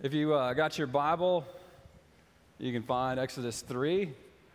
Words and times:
If 0.00 0.14
you 0.14 0.32
uh, 0.32 0.54
got 0.54 0.78
your 0.78 0.86
Bible, 0.86 1.44
you 2.60 2.72
can 2.72 2.84
find 2.84 3.18
Exodus 3.18 3.62
3. 3.62 4.08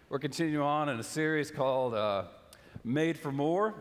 We're 0.07 0.17
continuing 0.17 0.65
on 0.65 0.87
in 0.87 0.97
a 0.97 1.03
series 1.03 1.51
called 1.51 1.93
uh, 1.93 2.23
Made 2.85 3.19
for 3.19 3.29
More. 3.29 3.73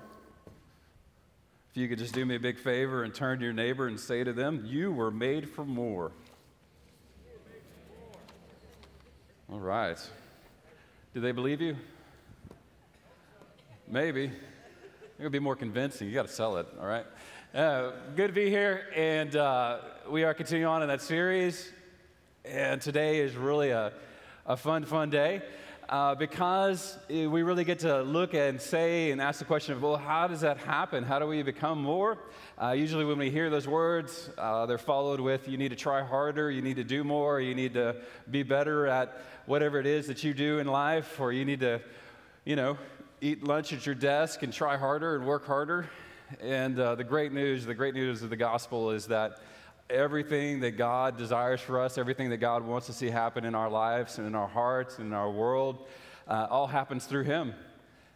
If 1.70 1.76
you 1.76 1.86
could 1.86 2.00
just 2.00 2.14
do 2.14 2.26
me 2.26 2.34
a 2.34 2.40
big 2.40 2.58
favor 2.58 3.04
and 3.04 3.14
turn 3.14 3.38
to 3.38 3.44
your 3.44 3.54
neighbor 3.54 3.86
and 3.86 4.00
say 4.00 4.24
to 4.24 4.32
them, 4.32 4.64
You 4.66 4.90
were 4.90 5.12
made 5.12 5.48
for 5.48 5.64
more. 5.64 6.10
All 9.48 9.60
right. 9.60 9.98
Do 11.14 11.20
they 11.20 11.30
believe 11.30 11.60
you? 11.60 11.76
Maybe. 13.86 14.32
It'll 15.16 15.30
be 15.30 15.38
more 15.38 15.54
convincing. 15.54 16.08
You 16.08 16.14
got 16.14 16.26
to 16.26 16.32
sell 16.32 16.56
it, 16.56 16.66
all 16.80 16.88
right? 16.88 17.06
Uh, 17.54 17.92
good 18.16 18.28
to 18.28 18.32
be 18.32 18.48
here, 18.48 18.86
and 18.96 19.36
uh, 19.36 19.76
we 20.08 20.24
are 20.24 20.32
continuing 20.32 20.66
on 20.66 20.80
in 20.80 20.88
that 20.88 21.02
series. 21.02 21.70
And 22.46 22.80
today 22.80 23.20
is 23.20 23.36
really 23.36 23.68
a, 23.68 23.92
a 24.46 24.56
fun, 24.56 24.86
fun 24.86 25.10
day 25.10 25.42
uh, 25.86 26.14
because 26.14 26.96
we 27.10 27.26
really 27.26 27.64
get 27.64 27.80
to 27.80 28.00
look 28.04 28.32
and 28.32 28.58
say 28.58 29.10
and 29.10 29.20
ask 29.20 29.38
the 29.38 29.44
question 29.44 29.74
of, 29.74 29.82
well, 29.82 29.98
how 29.98 30.28
does 30.28 30.40
that 30.40 30.56
happen? 30.56 31.04
How 31.04 31.18
do 31.18 31.26
we 31.26 31.42
become 31.42 31.82
more? 31.82 32.16
Uh, 32.58 32.70
usually, 32.70 33.04
when 33.04 33.18
we 33.18 33.28
hear 33.28 33.50
those 33.50 33.68
words, 33.68 34.30
uh, 34.38 34.64
they're 34.64 34.78
followed 34.78 35.20
with, 35.20 35.46
you 35.46 35.58
need 35.58 35.72
to 35.72 35.76
try 35.76 36.02
harder, 36.02 36.50
you 36.50 36.62
need 36.62 36.76
to 36.76 36.84
do 36.84 37.04
more, 37.04 37.38
you 37.38 37.54
need 37.54 37.74
to 37.74 37.96
be 38.30 38.42
better 38.42 38.86
at 38.86 39.20
whatever 39.44 39.78
it 39.78 39.86
is 39.86 40.06
that 40.06 40.24
you 40.24 40.32
do 40.32 40.58
in 40.58 40.66
life, 40.66 41.20
or 41.20 41.34
you 41.34 41.44
need 41.44 41.60
to, 41.60 41.82
you 42.46 42.56
know, 42.56 42.78
eat 43.20 43.44
lunch 43.44 43.74
at 43.74 43.84
your 43.84 43.94
desk 43.94 44.42
and 44.42 44.54
try 44.54 44.78
harder 44.78 45.16
and 45.16 45.26
work 45.26 45.46
harder. 45.46 45.90
And 46.40 46.78
uh, 46.78 46.94
the 46.94 47.04
great 47.04 47.32
news, 47.32 47.66
the 47.66 47.74
great 47.74 47.94
news 47.94 48.22
of 48.22 48.30
the 48.30 48.36
gospel 48.36 48.90
is 48.90 49.06
that 49.06 49.40
everything 49.90 50.60
that 50.60 50.72
God 50.72 51.16
desires 51.18 51.60
for 51.60 51.80
us, 51.80 51.98
everything 51.98 52.30
that 52.30 52.38
God 52.38 52.64
wants 52.64 52.86
to 52.86 52.92
see 52.92 53.10
happen 53.10 53.44
in 53.44 53.54
our 53.54 53.68
lives 53.68 54.18
and 54.18 54.26
in 54.26 54.34
our 54.34 54.48
hearts 54.48 54.98
and 54.98 55.08
in 55.08 55.12
our 55.12 55.30
world, 55.30 55.86
uh, 56.28 56.46
all 56.50 56.66
happens 56.66 57.04
through 57.04 57.24
Him. 57.24 57.54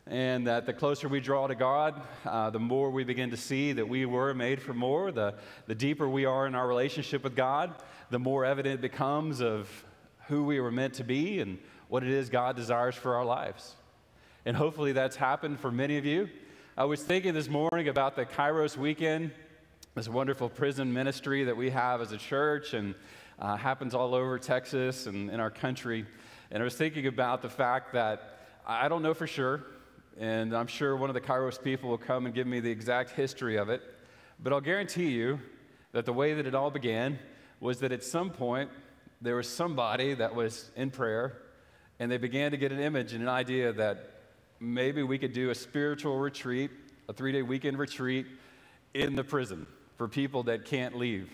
And 0.06 0.46
that 0.46 0.66
the 0.66 0.72
closer 0.72 1.08
we 1.08 1.20
draw 1.20 1.48
to 1.48 1.56
God, 1.56 2.00
uh, 2.24 2.50
the 2.50 2.60
more 2.60 2.90
we 2.90 3.02
begin 3.02 3.30
to 3.30 3.36
see 3.36 3.72
that 3.72 3.88
we 3.88 4.06
were 4.06 4.34
made 4.34 4.62
for 4.62 4.72
more. 4.72 5.10
The, 5.10 5.34
the 5.66 5.74
deeper 5.74 6.08
we 6.08 6.24
are 6.24 6.46
in 6.46 6.54
our 6.54 6.68
relationship 6.68 7.24
with 7.24 7.34
God, 7.34 7.74
the 8.10 8.18
more 8.20 8.44
evident 8.44 8.76
it 8.76 8.80
becomes 8.80 9.40
of 9.40 9.68
who 10.28 10.44
we 10.44 10.60
were 10.60 10.70
meant 10.70 10.94
to 10.94 11.04
be 11.04 11.40
and 11.40 11.58
what 11.88 12.04
it 12.04 12.10
is 12.10 12.30
God 12.30 12.54
desires 12.54 12.94
for 12.94 13.16
our 13.16 13.24
lives. 13.24 13.74
And 14.44 14.56
hopefully 14.56 14.92
that's 14.92 15.16
happened 15.16 15.58
for 15.58 15.72
many 15.72 15.98
of 15.98 16.04
you. 16.04 16.28
I 16.78 16.84
was 16.84 17.02
thinking 17.02 17.32
this 17.32 17.48
morning 17.48 17.88
about 17.88 18.16
the 18.16 18.26
Kairos 18.26 18.76
weekend, 18.76 19.30
this 19.94 20.10
wonderful 20.10 20.50
prison 20.50 20.92
ministry 20.92 21.42
that 21.44 21.56
we 21.56 21.70
have 21.70 22.02
as 22.02 22.12
a 22.12 22.18
church 22.18 22.74
and 22.74 22.94
uh, 23.38 23.56
happens 23.56 23.94
all 23.94 24.14
over 24.14 24.38
Texas 24.38 25.06
and 25.06 25.30
in 25.30 25.40
our 25.40 25.48
country. 25.48 26.04
And 26.50 26.62
I 26.62 26.64
was 26.64 26.74
thinking 26.74 27.06
about 27.06 27.40
the 27.40 27.48
fact 27.48 27.94
that 27.94 28.40
I 28.66 28.90
don't 28.90 29.00
know 29.00 29.14
for 29.14 29.26
sure, 29.26 29.64
and 30.20 30.54
I'm 30.54 30.66
sure 30.66 30.94
one 30.98 31.08
of 31.08 31.14
the 31.14 31.20
Kairos 31.22 31.62
people 31.62 31.88
will 31.88 31.96
come 31.96 32.26
and 32.26 32.34
give 32.34 32.46
me 32.46 32.60
the 32.60 32.70
exact 32.70 33.12
history 33.12 33.56
of 33.56 33.70
it, 33.70 33.80
but 34.38 34.52
I'll 34.52 34.60
guarantee 34.60 35.08
you 35.08 35.40
that 35.92 36.04
the 36.04 36.12
way 36.12 36.34
that 36.34 36.46
it 36.46 36.54
all 36.54 36.70
began 36.70 37.18
was 37.58 37.80
that 37.80 37.90
at 37.90 38.04
some 38.04 38.28
point 38.28 38.68
there 39.22 39.36
was 39.36 39.48
somebody 39.48 40.12
that 40.12 40.34
was 40.34 40.70
in 40.76 40.90
prayer 40.90 41.38
and 41.98 42.12
they 42.12 42.18
began 42.18 42.50
to 42.50 42.58
get 42.58 42.70
an 42.70 42.80
image 42.80 43.14
and 43.14 43.22
an 43.22 43.30
idea 43.30 43.72
that 43.72 44.15
maybe 44.60 45.02
we 45.02 45.18
could 45.18 45.32
do 45.32 45.50
a 45.50 45.54
spiritual 45.54 46.18
retreat, 46.18 46.70
a 47.08 47.12
three 47.12 47.32
day 47.32 47.42
weekend 47.42 47.78
retreat 47.78 48.26
in 48.94 49.14
the 49.16 49.24
prison 49.24 49.66
for 49.96 50.08
people 50.08 50.44
that 50.44 50.64
can't 50.64 50.96
leave. 50.96 51.30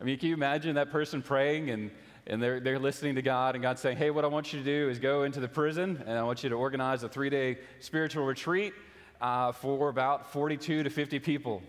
I 0.00 0.04
mean, 0.04 0.18
can 0.18 0.28
you 0.28 0.34
imagine 0.34 0.74
that 0.74 0.90
person 0.90 1.22
praying 1.22 1.70
and, 1.70 1.90
and 2.26 2.42
they're, 2.42 2.60
they're 2.60 2.78
listening 2.78 3.14
to 3.14 3.22
God 3.22 3.54
and 3.54 3.62
God 3.62 3.78
saying, 3.78 3.96
hey, 3.96 4.10
what 4.10 4.24
I 4.24 4.28
want 4.28 4.52
you 4.52 4.58
to 4.58 4.64
do 4.64 4.88
is 4.88 4.98
go 4.98 5.22
into 5.22 5.40
the 5.40 5.48
prison 5.48 6.02
and 6.06 6.18
I 6.18 6.22
want 6.24 6.42
you 6.42 6.50
to 6.50 6.56
organize 6.56 7.02
a 7.02 7.08
three 7.08 7.30
day 7.30 7.58
spiritual 7.80 8.24
retreat 8.24 8.74
uh, 9.20 9.52
for 9.52 9.88
about 9.88 10.32
42 10.32 10.82
to 10.82 10.90
50 10.90 11.18
people. 11.20 11.62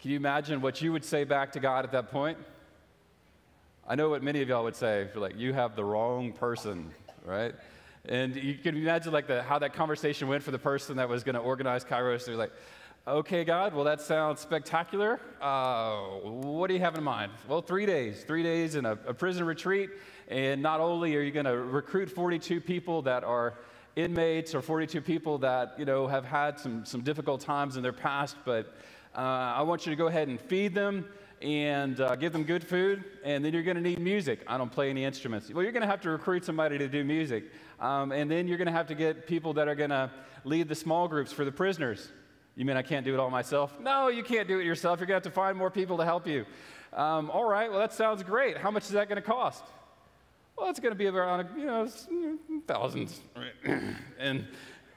Can 0.00 0.10
you 0.10 0.16
imagine 0.16 0.60
what 0.60 0.80
you 0.80 0.92
would 0.92 1.04
say 1.04 1.24
back 1.24 1.52
to 1.52 1.60
God 1.60 1.84
at 1.84 1.92
that 1.92 2.12
point? 2.12 2.38
I 3.88 3.94
know 3.94 4.10
what 4.10 4.22
many 4.22 4.42
of 4.42 4.48
y'all 4.48 4.64
would 4.64 4.76
say. 4.76 5.08
Like, 5.14 5.36
you 5.38 5.54
have 5.54 5.74
the 5.74 5.84
wrong 5.84 6.32
person, 6.32 6.92
right? 7.24 7.54
And 8.04 8.36
you 8.36 8.54
can 8.54 8.76
imagine 8.76 9.12
like 9.12 9.26
the, 9.26 9.42
how 9.42 9.58
that 9.58 9.74
conversation 9.74 10.28
went 10.28 10.42
for 10.42 10.50
the 10.50 10.58
person 10.58 10.96
that 10.96 11.08
was 11.08 11.24
going 11.24 11.34
to 11.34 11.40
organize 11.40 11.84
Kairos. 11.84 12.24
They're 12.24 12.36
like, 12.36 12.52
okay, 13.06 13.44
God, 13.44 13.74
well, 13.74 13.84
that 13.84 14.00
sounds 14.00 14.40
spectacular. 14.40 15.20
Uh, 15.40 15.96
what 16.22 16.68
do 16.68 16.74
you 16.74 16.80
have 16.80 16.96
in 16.96 17.04
mind? 17.04 17.32
Well, 17.48 17.62
three 17.62 17.86
days, 17.86 18.22
three 18.24 18.42
days 18.42 18.74
in 18.74 18.84
a, 18.84 18.92
a 19.06 19.14
prison 19.14 19.44
retreat. 19.44 19.90
And 20.28 20.62
not 20.62 20.80
only 20.80 21.16
are 21.16 21.22
you 21.22 21.32
going 21.32 21.46
to 21.46 21.56
recruit 21.56 22.10
42 22.10 22.60
people 22.60 23.02
that 23.02 23.24
are 23.24 23.54
inmates 23.96 24.54
or 24.54 24.62
42 24.62 25.00
people 25.00 25.38
that, 25.38 25.74
you 25.78 25.84
know, 25.84 26.06
have 26.06 26.24
had 26.24 26.60
some, 26.60 26.84
some 26.84 27.00
difficult 27.00 27.40
times 27.40 27.76
in 27.76 27.82
their 27.82 27.92
past, 27.92 28.36
but 28.44 28.74
uh, 29.16 29.20
I 29.20 29.62
want 29.62 29.86
you 29.86 29.90
to 29.90 29.96
go 29.96 30.06
ahead 30.06 30.28
and 30.28 30.40
feed 30.40 30.74
them 30.74 31.06
and 31.42 32.00
uh, 32.00 32.16
give 32.16 32.32
them 32.32 32.44
good 32.44 32.64
food, 32.64 33.04
and 33.24 33.44
then 33.44 33.52
you're 33.52 33.62
going 33.62 33.76
to 33.76 33.82
need 33.82 33.98
music. 33.98 34.40
I 34.46 34.58
don't 34.58 34.72
play 34.72 34.90
any 34.90 35.04
instruments. 35.04 35.50
Well, 35.50 35.62
you're 35.62 35.72
going 35.72 35.82
to 35.82 35.88
have 35.88 36.00
to 36.02 36.10
recruit 36.10 36.44
somebody 36.44 36.78
to 36.78 36.88
do 36.88 37.04
music. 37.04 37.44
Um, 37.80 38.10
and 38.12 38.30
then 38.30 38.48
you're 38.48 38.58
going 38.58 38.66
to 38.66 38.72
have 38.72 38.88
to 38.88 38.94
get 38.94 39.26
people 39.26 39.52
that 39.54 39.68
are 39.68 39.74
going 39.74 39.90
to 39.90 40.10
lead 40.44 40.68
the 40.68 40.74
small 40.74 41.06
groups 41.06 41.32
for 41.32 41.44
the 41.44 41.52
prisoners. 41.52 42.10
You 42.56 42.64
mean 42.64 42.76
I 42.76 42.82
can't 42.82 43.04
do 43.04 43.14
it 43.14 43.20
all 43.20 43.30
myself? 43.30 43.78
No, 43.78 44.08
you 44.08 44.24
can't 44.24 44.48
do 44.48 44.58
it 44.58 44.64
yourself. 44.64 44.98
You're 44.98 45.06
going 45.06 45.20
to 45.20 45.26
have 45.26 45.32
to 45.32 45.36
find 45.36 45.56
more 45.56 45.70
people 45.70 45.96
to 45.98 46.04
help 46.04 46.26
you. 46.26 46.44
Um, 46.92 47.30
all 47.30 47.44
right, 47.44 47.70
well, 47.70 47.78
that 47.78 47.92
sounds 47.92 48.22
great. 48.22 48.56
How 48.56 48.70
much 48.70 48.84
is 48.84 48.90
that 48.90 49.08
going 49.08 49.22
to 49.22 49.22
cost? 49.22 49.62
Well, 50.56 50.68
it's 50.70 50.80
going 50.80 50.92
to 50.92 50.98
be 50.98 51.06
around, 51.06 51.48
you 51.56 51.66
know, 51.66 51.88
thousands. 52.66 53.20
and, 54.18 54.44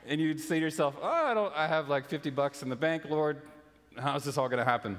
and 0.07 0.19
you'd 0.19 0.39
say 0.39 0.55
to 0.55 0.61
yourself, 0.61 0.95
oh, 0.99 1.07
I, 1.07 1.35
don't, 1.35 1.53
I 1.55 1.67
have 1.67 1.87
like 1.87 2.09
50 2.09 2.31
bucks 2.31 2.63
in 2.63 2.69
the 2.69 2.75
bank, 2.75 3.03
Lord. 3.07 3.43
How's 3.95 4.23
this 4.23 4.39
all 4.39 4.49
going 4.49 4.57
to 4.57 4.65
happen? 4.65 4.97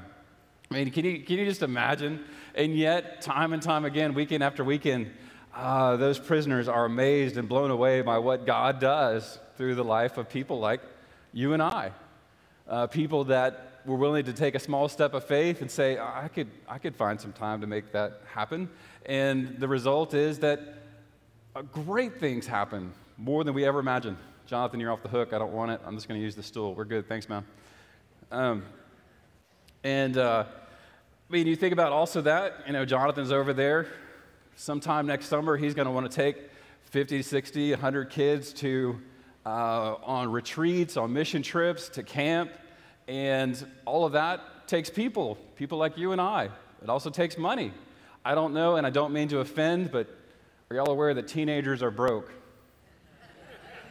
I 0.72 0.78
mean, 0.78 0.90
can 0.90 1.04
you, 1.04 1.20
can 1.20 1.36
you 1.36 1.44
just 1.44 1.62
imagine? 1.62 2.24
And 2.54 2.74
yet, 2.74 3.20
time 3.20 3.52
and 3.52 3.62
time 3.62 3.84
again, 3.84 4.14
weekend 4.14 4.42
after 4.42 4.64
weekend, 4.64 5.10
uh, 5.54 5.96
those 5.96 6.18
prisoners 6.18 6.66
are 6.66 6.86
amazed 6.86 7.36
and 7.36 7.46
blown 7.46 7.70
away 7.70 8.00
by 8.00 8.16
what 8.18 8.46
God 8.46 8.80
does 8.80 9.38
through 9.58 9.74
the 9.74 9.84
life 9.84 10.16
of 10.16 10.30
people 10.30 10.58
like 10.58 10.80
you 11.34 11.52
and 11.52 11.62
I. 11.62 11.92
Uh, 12.66 12.86
people 12.86 13.24
that 13.24 13.82
were 13.84 13.96
willing 13.96 14.24
to 14.24 14.32
take 14.32 14.54
a 14.54 14.58
small 14.58 14.88
step 14.88 15.12
of 15.12 15.24
faith 15.24 15.60
and 15.60 15.70
say, 15.70 15.98
I 15.98 16.28
could, 16.32 16.48
I 16.66 16.78
could 16.78 16.96
find 16.96 17.20
some 17.20 17.34
time 17.34 17.60
to 17.60 17.66
make 17.66 17.92
that 17.92 18.22
happen. 18.32 18.70
And 19.04 19.58
the 19.58 19.68
result 19.68 20.14
is 20.14 20.38
that 20.38 20.60
uh, 21.54 21.62
great 21.62 22.18
things 22.18 22.46
happen, 22.46 22.92
more 23.18 23.44
than 23.44 23.52
we 23.52 23.66
ever 23.66 23.78
imagined. 23.78 24.16
Jonathan, 24.46 24.80
you're 24.80 24.90
off 24.90 25.02
the 25.02 25.10
hook. 25.10 25.34
I 25.34 25.38
don't 25.38 25.52
want 25.52 25.70
it. 25.70 25.82
I'm 25.84 25.96
just 25.96 26.08
going 26.08 26.18
to 26.18 26.24
use 26.24 26.34
the 26.34 26.42
stool. 26.42 26.74
We're 26.74 26.86
good. 26.86 27.06
Thanks, 27.08 27.28
man. 27.28 27.44
Um, 28.30 28.64
and 29.84 30.16
uh, 30.16 30.44
I 31.32 31.34
mean, 31.34 31.46
you 31.46 31.56
think 31.56 31.72
about 31.72 31.92
also 31.92 32.20
that, 32.20 32.58
you 32.66 32.74
know, 32.74 32.84
Jonathan's 32.84 33.32
over 33.32 33.54
there 33.54 33.86
sometime 34.54 35.06
next 35.06 35.28
summer, 35.28 35.56
he's 35.56 35.72
going 35.72 35.86
to 35.86 35.90
want 35.90 36.10
to 36.10 36.14
take 36.14 36.36
50, 36.90 37.22
60, 37.22 37.70
100 37.70 38.10
kids 38.10 38.52
to 38.52 39.00
uh, 39.46 39.94
on 40.04 40.30
retreats, 40.30 40.98
on 40.98 41.10
mission 41.14 41.42
trips, 41.42 41.88
to 41.88 42.02
camp, 42.02 42.52
and 43.08 43.66
all 43.86 44.04
of 44.04 44.12
that 44.12 44.68
takes 44.68 44.90
people, 44.90 45.36
people 45.56 45.78
like 45.78 45.96
you 45.96 46.12
and 46.12 46.20
I. 46.20 46.50
It 46.82 46.90
also 46.90 47.08
takes 47.08 47.38
money. 47.38 47.72
I 48.26 48.34
don't 48.34 48.52
know, 48.52 48.76
and 48.76 48.86
I 48.86 48.90
don't 48.90 49.14
mean 49.14 49.28
to 49.28 49.38
offend, 49.38 49.90
but 49.90 50.14
are 50.68 50.76
y'all 50.76 50.90
aware 50.90 51.14
that 51.14 51.28
teenagers 51.28 51.82
are 51.82 51.90
broke? 51.90 52.30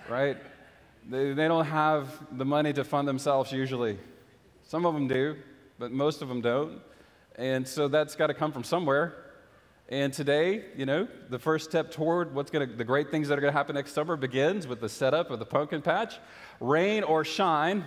right? 0.07 0.37
They, 1.09 1.33
they 1.33 1.47
don't 1.47 1.65
have 1.65 2.07
the 2.37 2.45
money 2.45 2.71
to 2.73 2.83
fund 2.83 3.07
themselves 3.07 3.51
usually. 3.51 3.97
Some 4.61 4.85
of 4.85 4.93
them 4.93 5.07
do, 5.07 5.37
but 5.79 5.91
most 5.91 6.21
of 6.21 6.27
them 6.27 6.41
don't. 6.41 6.81
And 7.41 7.67
so 7.67 7.87
that's 7.87 8.15
got 8.15 8.27
to 8.27 8.35
come 8.35 8.51
from 8.51 8.63
somewhere. 8.63 9.15
And 9.89 10.13
today, 10.13 10.65
you 10.77 10.85
know, 10.85 11.07
the 11.29 11.39
first 11.39 11.67
step 11.67 11.89
toward 11.89 12.35
what's 12.35 12.51
going 12.51 12.69
to, 12.69 12.75
the 12.75 12.83
great 12.83 13.09
things 13.09 13.27
that 13.27 13.37
are 13.37 13.41
going 13.41 13.51
to 13.51 13.57
happen 13.57 13.73
next 13.73 13.93
summer 13.93 14.15
begins 14.15 14.67
with 14.67 14.79
the 14.79 14.87
setup 14.87 15.31
of 15.31 15.39
the 15.39 15.45
pumpkin 15.45 15.81
patch. 15.81 16.19
Rain 16.59 17.01
or 17.01 17.25
shine, 17.25 17.83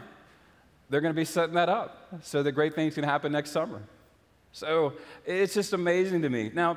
they're 0.91 1.01
going 1.01 1.15
to 1.15 1.19
be 1.19 1.25
setting 1.25 1.55
that 1.55 1.69
up 1.69 2.09
so 2.21 2.43
the 2.43 2.51
great 2.51 2.75
things 2.75 2.97
can 2.97 3.05
happen 3.05 3.31
next 3.31 3.53
summer. 3.53 3.81
So 4.51 4.95
it's 5.25 5.55
just 5.55 5.73
amazing 5.73 6.23
to 6.23 6.29
me. 6.29 6.51
Now, 6.53 6.77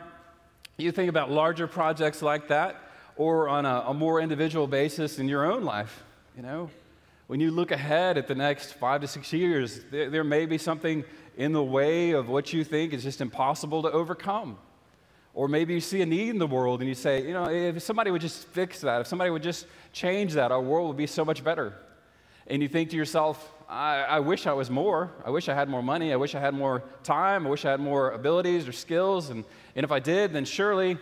you 0.77 0.91
think 0.91 1.09
about 1.09 1.31
larger 1.31 1.65
projects 1.65 2.21
like 2.21 2.47
that 2.50 2.75
or 3.15 3.50
on 3.50 3.65
a, 3.65 3.85
a 3.88 3.94
more 3.95 4.21
individual 4.21 4.68
basis 4.68 5.18
in 5.18 5.27
your 5.27 5.51
own 5.51 5.63
life, 5.63 6.03
you 6.35 6.44
know, 6.44 6.69
when 7.27 7.39
you 7.41 7.51
look 7.51 7.71
ahead 7.71 8.18
at 8.18 8.27
the 8.27 8.35
next 8.35 8.74
five 8.74 9.01
to 9.01 9.07
six 9.07 9.31
years, 9.33 9.81
there, 9.91 10.09
there 10.09 10.24
may 10.24 10.45
be 10.45 10.57
something 10.57 11.03
in 11.35 11.51
the 11.51 11.63
way 11.63 12.12
of 12.12 12.29
what 12.29 12.51
you 12.53 12.63
think 12.63 12.94
is 12.94 13.03
just 13.03 13.21
impossible 13.21 13.83
to 13.83 13.91
overcome. 13.91 14.57
Or 15.33 15.47
maybe 15.47 15.74
you 15.74 15.81
see 15.81 16.01
a 16.01 16.06
need 16.06 16.29
in 16.29 16.39
the 16.39 16.47
world 16.47 16.79
and 16.79 16.89
you 16.89 16.95
say, 16.95 17.21
you 17.21 17.33
know, 17.33 17.47
if 17.50 17.83
somebody 17.83 18.09
would 18.09 18.21
just 18.21 18.47
fix 18.47 18.81
that, 18.81 19.01
if 19.01 19.07
somebody 19.07 19.29
would 19.29 19.44
just 19.44 19.68
change 19.94 20.33
that, 20.33 20.51
our 20.51 20.62
world 20.62 20.88
would 20.88 20.97
be 20.97 21.06
so 21.06 21.24
much 21.24 21.44
better. 21.44 21.75
And 22.47 22.62
you 22.62 22.68
think 22.68 22.89
to 22.89 22.95
yourself, 22.95 23.53
I, 23.69 24.03
I 24.03 24.19
wish 24.19 24.47
I 24.47 24.53
was 24.53 24.69
more. 24.69 25.12
I 25.25 25.30
wish 25.30 25.50
I 25.50 25.53
had 25.53 25.68
more 25.69 25.83
money. 25.83 26.13
I 26.13 26.15
wish 26.15 26.33
I 26.33 26.39
had 26.39 26.53
more 26.53 26.81
time. 27.03 27.45
I 27.45 27.50
wish 27.50 27.65
I 27.65 27.71
had 27.71 27.81
more 27.81 28.12
abilities 28.12 28.68
or 28.68 28.71
skills. 28.71 29.30
And, 29.30 29.44
and 29.75 29.83
if 29.83 29.91
I 29.91 30.00
did, 30.00 30.31
then 30.31 30.45
surely 30.45 30.97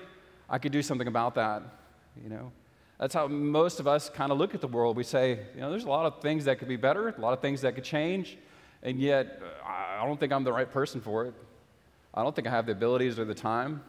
I 0.49 0.57
could 0.57 0.71
do 0.71 0.81
something 0.81 1.07
about 1.07 1.35
that, 1.35 1.61
you 2.21 2.29
know? 2.29 2.51
That's 2.99 3.13
how 3.13 3.27
most 3.27 3.79
of 3.79 3.87
us 3.87 4.09
kind 4.09 4.31
of 4.31 4.37
look 4.37 4.55
at 4.55 4.61
the 4.61 4.67
world. 4.67 4.95
We 4.95 5.03
say, 5.03 5.39
you 5.53 5.61
know, 5.61 5.69
there's 5.69 5.83
a 5.83 5.89
lot 5.89 6.05
of 6.05 6.21
things 6.21 6.45
that 6.45 6.59
could 6.59 6.67
be 6.67 6.77
better, 6.77 7.09
a 7.09 7.21
lot 7.21 7.33
of 7.33 7.41
things 7.41 7.61
that 7.61 7.75
could 7.75 7.83
change, 7.83 8.37
and 8.83 8.99
yet 8.99 9.41
uh, 9.43 10.01
I 10.01 10.05
don't 10.05 10.19
think 10.19 10.31
I'm 10.31 10.43
the 10.43 10.53
right 10.53 10.71
person 10.71 11.01
for 11.01 11.25
it. 11.25 11.33
I 12.13 12.23
don't 12.23 12.33
think 12.33 12.47
I 12.47 12.51
have 12.51 12.65
the 12.65 12.71
abilities 12.71 13.19
or 13.19 13.25
the 13.25 13.33
time. 13.33 13.81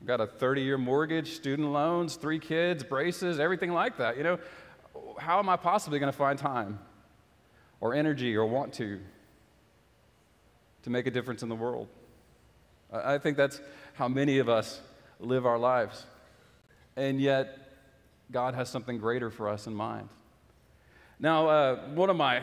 I've 0.00 0.06
got 0.06 0.20
a 0.20 0.26
30 0.26 0.62
year 0.62 0.78
mortgage, 0.78 1.32
student 1.32 1.68
loans, 1.72 2.16
three 2.16 2.38
kids, 2.38 2.82
braces, 2.82 3.38
everything 3.38 3.72
like 3.72 3.98
that. 3.98 4.16
You 4.16 4.24
know, 4.24 4.38
how 5.18 5.38
am 5.38 5.48
I 5.48 5.56
possibly 5.56 5.98
going 5.98 6.10
to 6.10 6.16
find 6.16 6.38
time 6.38 6.80
or 7.80 7.94
energy 7.94 8.36
or 8.36 8.46
want 8.46 8.72
to 8.74 9.00
to 10.82 10.90
make 10.90 11.06
a 11.06 11.10
difference 11.10 11.42
in 11.42 11.48
the 11.48 11.54
world? 11.54 11.88
I 12.92 13.18
think 13.18 13.36
that's 13.36 13.60
how 13.94 14.08
many 14.08 14.38
of 14.38 14.48
us 14.48 14.80
live 15.20 15.44
our 15.46 15.58
lives. 15.58 16.06
And 16.96 17.20
yet, 17.20 17.67
God 18.30 18.54
has 18.54 18.68
something 18.68 18.98
greater 18.98 19.30
for 19.30 19.48
us 19.48 19.66
in 19.66 19.74
mind. 19.74 20.08
Now, 21.18 21.48
uh, 21.48 21.76
one 21.94 22.10
of 22.10 22.16
my, 22.16 22.42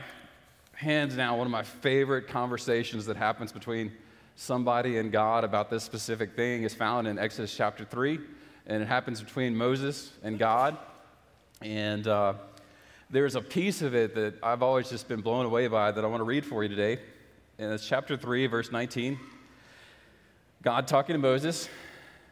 hands 0.75 1.15
down, 1.15 1.37
one 1.37 1.47
of 1.47 1.51
my 1.51 1.63
favorite 1.63 2.27
conversations 2.27 3.05
that 3.05 3.15
happens 3.15 3.51
between 3.51 3.91
somebody 4.35 4.97
and 4.97 5.11
God 5.11 5.43
about 5.43 5.69
this 5.69 5.83
specific 5.83 6.35
thing 6.35 6.63
is 6.63 6.73
found 6.73 7.07
in 7.07 7.17
Exodus 7.17 7.55
chapter 7.55 7.85
3, 7.85 8.19
and 8.67 8.83
it 8.83 8.87
happens 8.87 9.21
between 9.21 9.55
Moses 9.55 10.11
and 10.23 10.37
God. 10.37 10.77
And 11.61 12.07
uh, 12.07 12.33
there's 13.09 13.35
a 13.35 13.41
piece 13.41 13.81
of 13.81 13.95
it 13.95 14.13
that 14.15 14.35
I've 14.43 14.61
always 14.61 14.89
just 14.89 15.07
been 15.07 15.21
blown 15.21 15.45
away 15.45 15.67
by 15.67 15.91
that 15.91 16.03
I 16.03 16.07
want 16.07 16.19
to 16.19 16.25
read 16.25 16.45
for 16.45 16.63
you 16.63 16.69
today. 16.69 16.99
And 17.57 17.71
it's 17.71 17.87
chapter 17.87 18.17
3, 18.17 18.47
verse 18.47 18.71
19. 18.71 19.17
God 20.61 20.87
talking 20.87 21.13
to 21.13 21.19
Moses, 21.19 21.69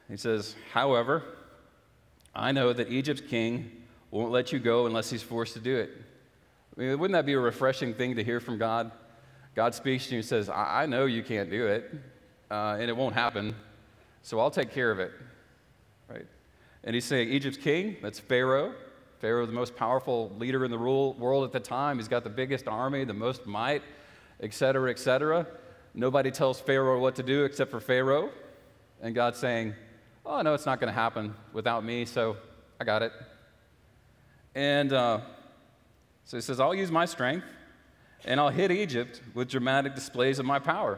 he 0.10 0.18
says, 0.18 0.56
However, 0.74 1.24
I 2.36 2.52
know 2.52 2.74
that 2.74 2.90
Egypt's 2.90 3.22
king 3.22 3.72
won't 4.12 4.32
let 4.32 4.52
you 4.52 4.60
go 4.60 4.86
unless 4.86 5.10
he's 5.10 5.24
forced 5.24 5.54
to 5.54 5.60
do 5.60 5.76
it. 5.76 5.92
I 6.76 6.82
mean, 6.82 7.00
wouldn't 7.00 7.14
that 7.14 7.26
be 7.26 7.34
a 7.34 7.40
refreshing 7.40 7.94
thing 7.94 8.16
to 8.16 8.24
hear 8.24 8.40
from 8.40 8.58
God? 8.58 8.92
God 9.56 9.76
speaks 9.76 10.08
to 10.08 10.14
you 10.14 10.18
and 10.20 10.26
says, 10.26 10.50
I, 10.50 10.84
I 10.84 10.86
know 10.88 11.06
you 11.06 11.22
can't 11.24 11.50
do 11.50 11.68
it, 11.68 11.94
uh, 12.50 12.78
and 12.80 12.90
it 12.90 12.98
won't 12.98 13.14
happen, 13.14 13.56
so 14.24 14.40
I'll 14.40 14.50
take 14.50 14.72
care 14.72 14.90
of 14.90 15.00
it. 15.00 15.12
Right? 16.10 16.26
And 16.84 16.96
he's 16.96 17.06
saying, 17.06 17.30
Egypt's 17.30 17.58
king, 17.58 17.98
that's 18.02 18.20
Pharaoh. 18.20 18.74
Pharaoh, 19.20 19.46
the 19.46 19.54
most 19.54 19.76
powerful 19.76 20.32
leader 20.38 20.66
in 20.66 20.72
the 20.72 20.78
world 20.78 21.46
at 21.46 21.52
the 21.52 21.60
time. 21.60 21.98
He's 21.98 22.08
got 22.08 22.24
the 22.24 22.30
biggest 22.30 22.68
army, 22.68 23.06
the 23.06 23.14
most 23.14 23.46
might, 23.46 23.84
et 24.42 24.54
cetera, 24.54 24.90
et 24.90 25.00
cetera. 25.00 25.48
Nobody 25.94 26.32
tells 26.32 26.60
Pharaoh 26.60 27.00
what 27.00 27.16
to 27.16 27.24
do 27.24 27.46
except 27.46 27.72
for 27.72 27.80
Pharaoh. 27.80 28.32
And 29.02 29.14
God's 29.16 29.38
saying, 29.38 29.76
Oh, 30.26 30.42
no, 30.42 30.54
it's 30.54 30.66
not 30.66 30.80
going 30.80 30.88
to 30.88 30.94
happen 30.94 31.34
without 31.52 31.84
me, 31.84 32.06
so 32.06 32.38
I 32.80 32.86
got 32.86 33.02
it. 33.02 33.12
And 34.56 34.94
uh, 34.94 35.20
so 36.24 36.38
he 36.38 36.42
says, 36.42 36.60
I'll 36.60 36.76
use 36.76 36.92
my 36.92 37.06
strength 37.06 37.46
and 38.24 38.40
I'll 38.40 38.50
hit 38.50 38.72
Egypt 38.72 39.22
with 39.34 39.50
dramatic 39.50 39.96
displays 39.96 40.40
of 40.40 40.46
my 40.46 40.60
power. 40.60 40.98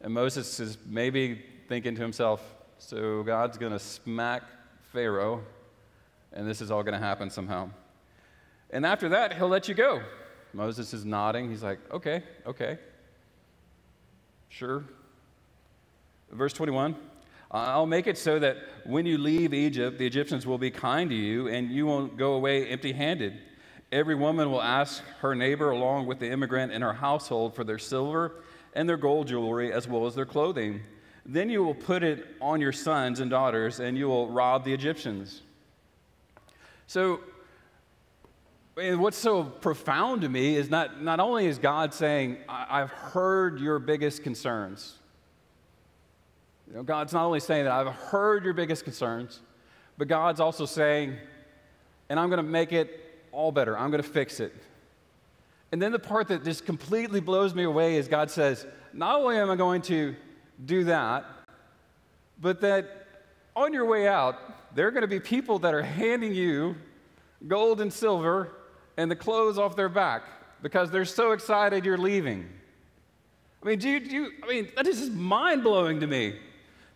And 0.00 0.14
Moses 0.14 0.58
is 0.58 0.78
maybe 0.86 1.42
thinking 1.68 1.94
to 1.94 2.00
himself, 2.00 2.42
so 2.78 3.22
God's 3.22 3.58
going 3.58 3.72
to 3.72 3.78
smack 3.78 4.42
Pharaoh, 4.92 5.42
and 6.32 6.48
this 6.48 6.60
is 6.60 6.70
all 6.70 6.82
going 6.82 6.98
to 6.98 7.04
happen 7.04 7.30
somehow. 7.30 7.70
And 8.70 8.86
after 8.86 9.10
that, 9.10 9.34
he'll 9.34 9.48
let 9.48 9.68
you 9.68 9.74
go. 9.74 10.02
Moses 10.54 10.94
is 10.94 11.04
nodding. 11.04 11.50
He's 11.50 11.62
like, 11.62 11.78
okay, 11.92 12.22
okay. 12.46 12.78
Sure. 14.48 14.84
Verse 16.30 16.54
21 16.54 16.96
I'll 17.52 17.86
make 17.86 18.06
it 18.06 18.16
so 18.16 18.38
that 18.38 18.56
when 18.84 19.04
you 19.04 19.18
leave 19.18 19.52
Egypt, 19.52 19.98
the 19.98 20.06
Egyptians 20.06 20.46
will 20.46 20.58
be 20.58 20.70
kind 20.70 21.10
to 21.10 21.16
you 21.16 21.48
and 21.48 21.70
you 21.70 21.86
won't 21.86 22.16
go 22.16 22.32
away 22.32 22.66
empty 22.66 22.92
handed. 22.92 23.38
Every 23.92 24.14
woman 24.14 24.50
will 24.50 24.62
ask 24.62 25.02
her 25.20 25.34
neighbor, 25.34 25.70
along 25.70 26.06
with 26.06 26.18
the 26.18 26.30
immigrant 26.30 26.72
in 26.72 26.80
her 26.80 26.94
household, 26.94 27.54
for 27.54 27.62
their 27.62 27.78
silver 27.78 28.42
and 28.72 28.88
their 28.88 28.96
gold 28.96 29.26
jewelry, 29.28 29.70
as 29.70 29.86
well 29.86 30.06
as 30.06 30.14
their 30.14 30.24
clothing. 30.24 30.80
Then 31.26 31.50
you 31.50 31.62
will 31.62 31.74
put 31.74 32.02
it 32.02 32.26
on 32.40 32.58
your 32.58 32.72
sons 32.72 33.20
and 33.20 33.30
daughters, 33.30 33.80
and 33.80 33.98
you 33.98 34.08
will 34.08 34.28
rob 34.30 34.64
the 34.64 34.72
Egyptians. 34.72 35.42
So, 36.86 37.20
what's 38.74 39.18
so 39.18 39.44
profound 39.44 40.22
to 40.22 40.28
me 40.30 40.56
is 40.56 40.70
not, 40.70 41.02
not 41.02 41.20
only 41.20 41.44
is 41.44 41.58
God 41.58 41.92
saying, 41.92 42.38
I've 42.48 42.90
heard 42.90 43.60
your 43.60 43.78
biggest 43.78 44.22
concerns, 44.22 44.94
you 46.72 46.78
know, 46.78 46.84
God's 46.84 47.12
not 47.12 47.26
only 47.26 47.38
saying 47.38 47.64
that 47.64 47.72
I've 47.72 47.94
heard 47.94 48.44
your 48.44 48.54
biggest 48.54 48.84
concerns, 48.84 49.40
but 49.98 50.08
God's 50.08 50.40
also 50.40 50.64
saying, 50.64 51.14
and 52.08 52.18
I'm 52.18 52.30
going 52.30 52.42
to 52.42 52.50
make 52.50 52.72
it 52.72 52.98
all 53.30 53.52
better. 53.52 53.76
I'm 53.76 53.90
going 53.90 54.02
to 54.02 54.08
fix 54.08 54.40
it. 54.40 54.54
And 55.70 55.82
then 55.82 55.92
the 55.92 55.98
part 55.98 56.28
that 56.28 56.44
just 56.44 56.64
completely 56.64 57.20
blows 57.20 57.54
me 57.54 57.64
away 57.64 57.96
is 57.96 58.08
God 58.08 58.30
says, 58.30 58.66
not 58.94 59.20
only 59.20 59.36
am 59.36 59.50
I 59.50 59.56
going 59.56 59.82
to 59.82 60.16
do 60.64 60.84
that, 60.84 61.26
but 62.40 62.62
that 62.62 63.06
on 63.54 63.74
your 63.74 63.84
way 63.84 64.08
out, 64.08 64.74
there 64.74 64.88
are 64.88 64.90
going 64.90 65.02
to 65.02 65.08
be 65.08 65.20
people 65.20 65.58
that 65.58 65.74
are 65.74 65.82
handing 65.82 66.34
you 66.34 66.74
gold 67.48 67.82
and 67.82 67.92
silver 67.92 68.50
and 68.96 69.10
the 69.10 69.16
clothes 69.16 69.58
off 69.58 69.76
their 69.76 69.90
back 69.90 70.22
because 70.62 70.90
they're 70.90 71.04
so 71.04 71.32
excited 71.32 71.84
you're 71.84 71.98
leaving. 71.98 72.48
I 73.62 73.66
mean, 73.66 73.78
do 73.78 73.90
you, 73.90 74.00
do 74.00 74.16
you 74.16 74.30
I 74.42 74.46
mean, 74.46 74.68
that 74.74 74.86
is 74.86 75.00
just 75.00 75.12
mind 75.12 75.62
blowing 75.62 76.00
to 76.00 76.06
me. 76.06 76.36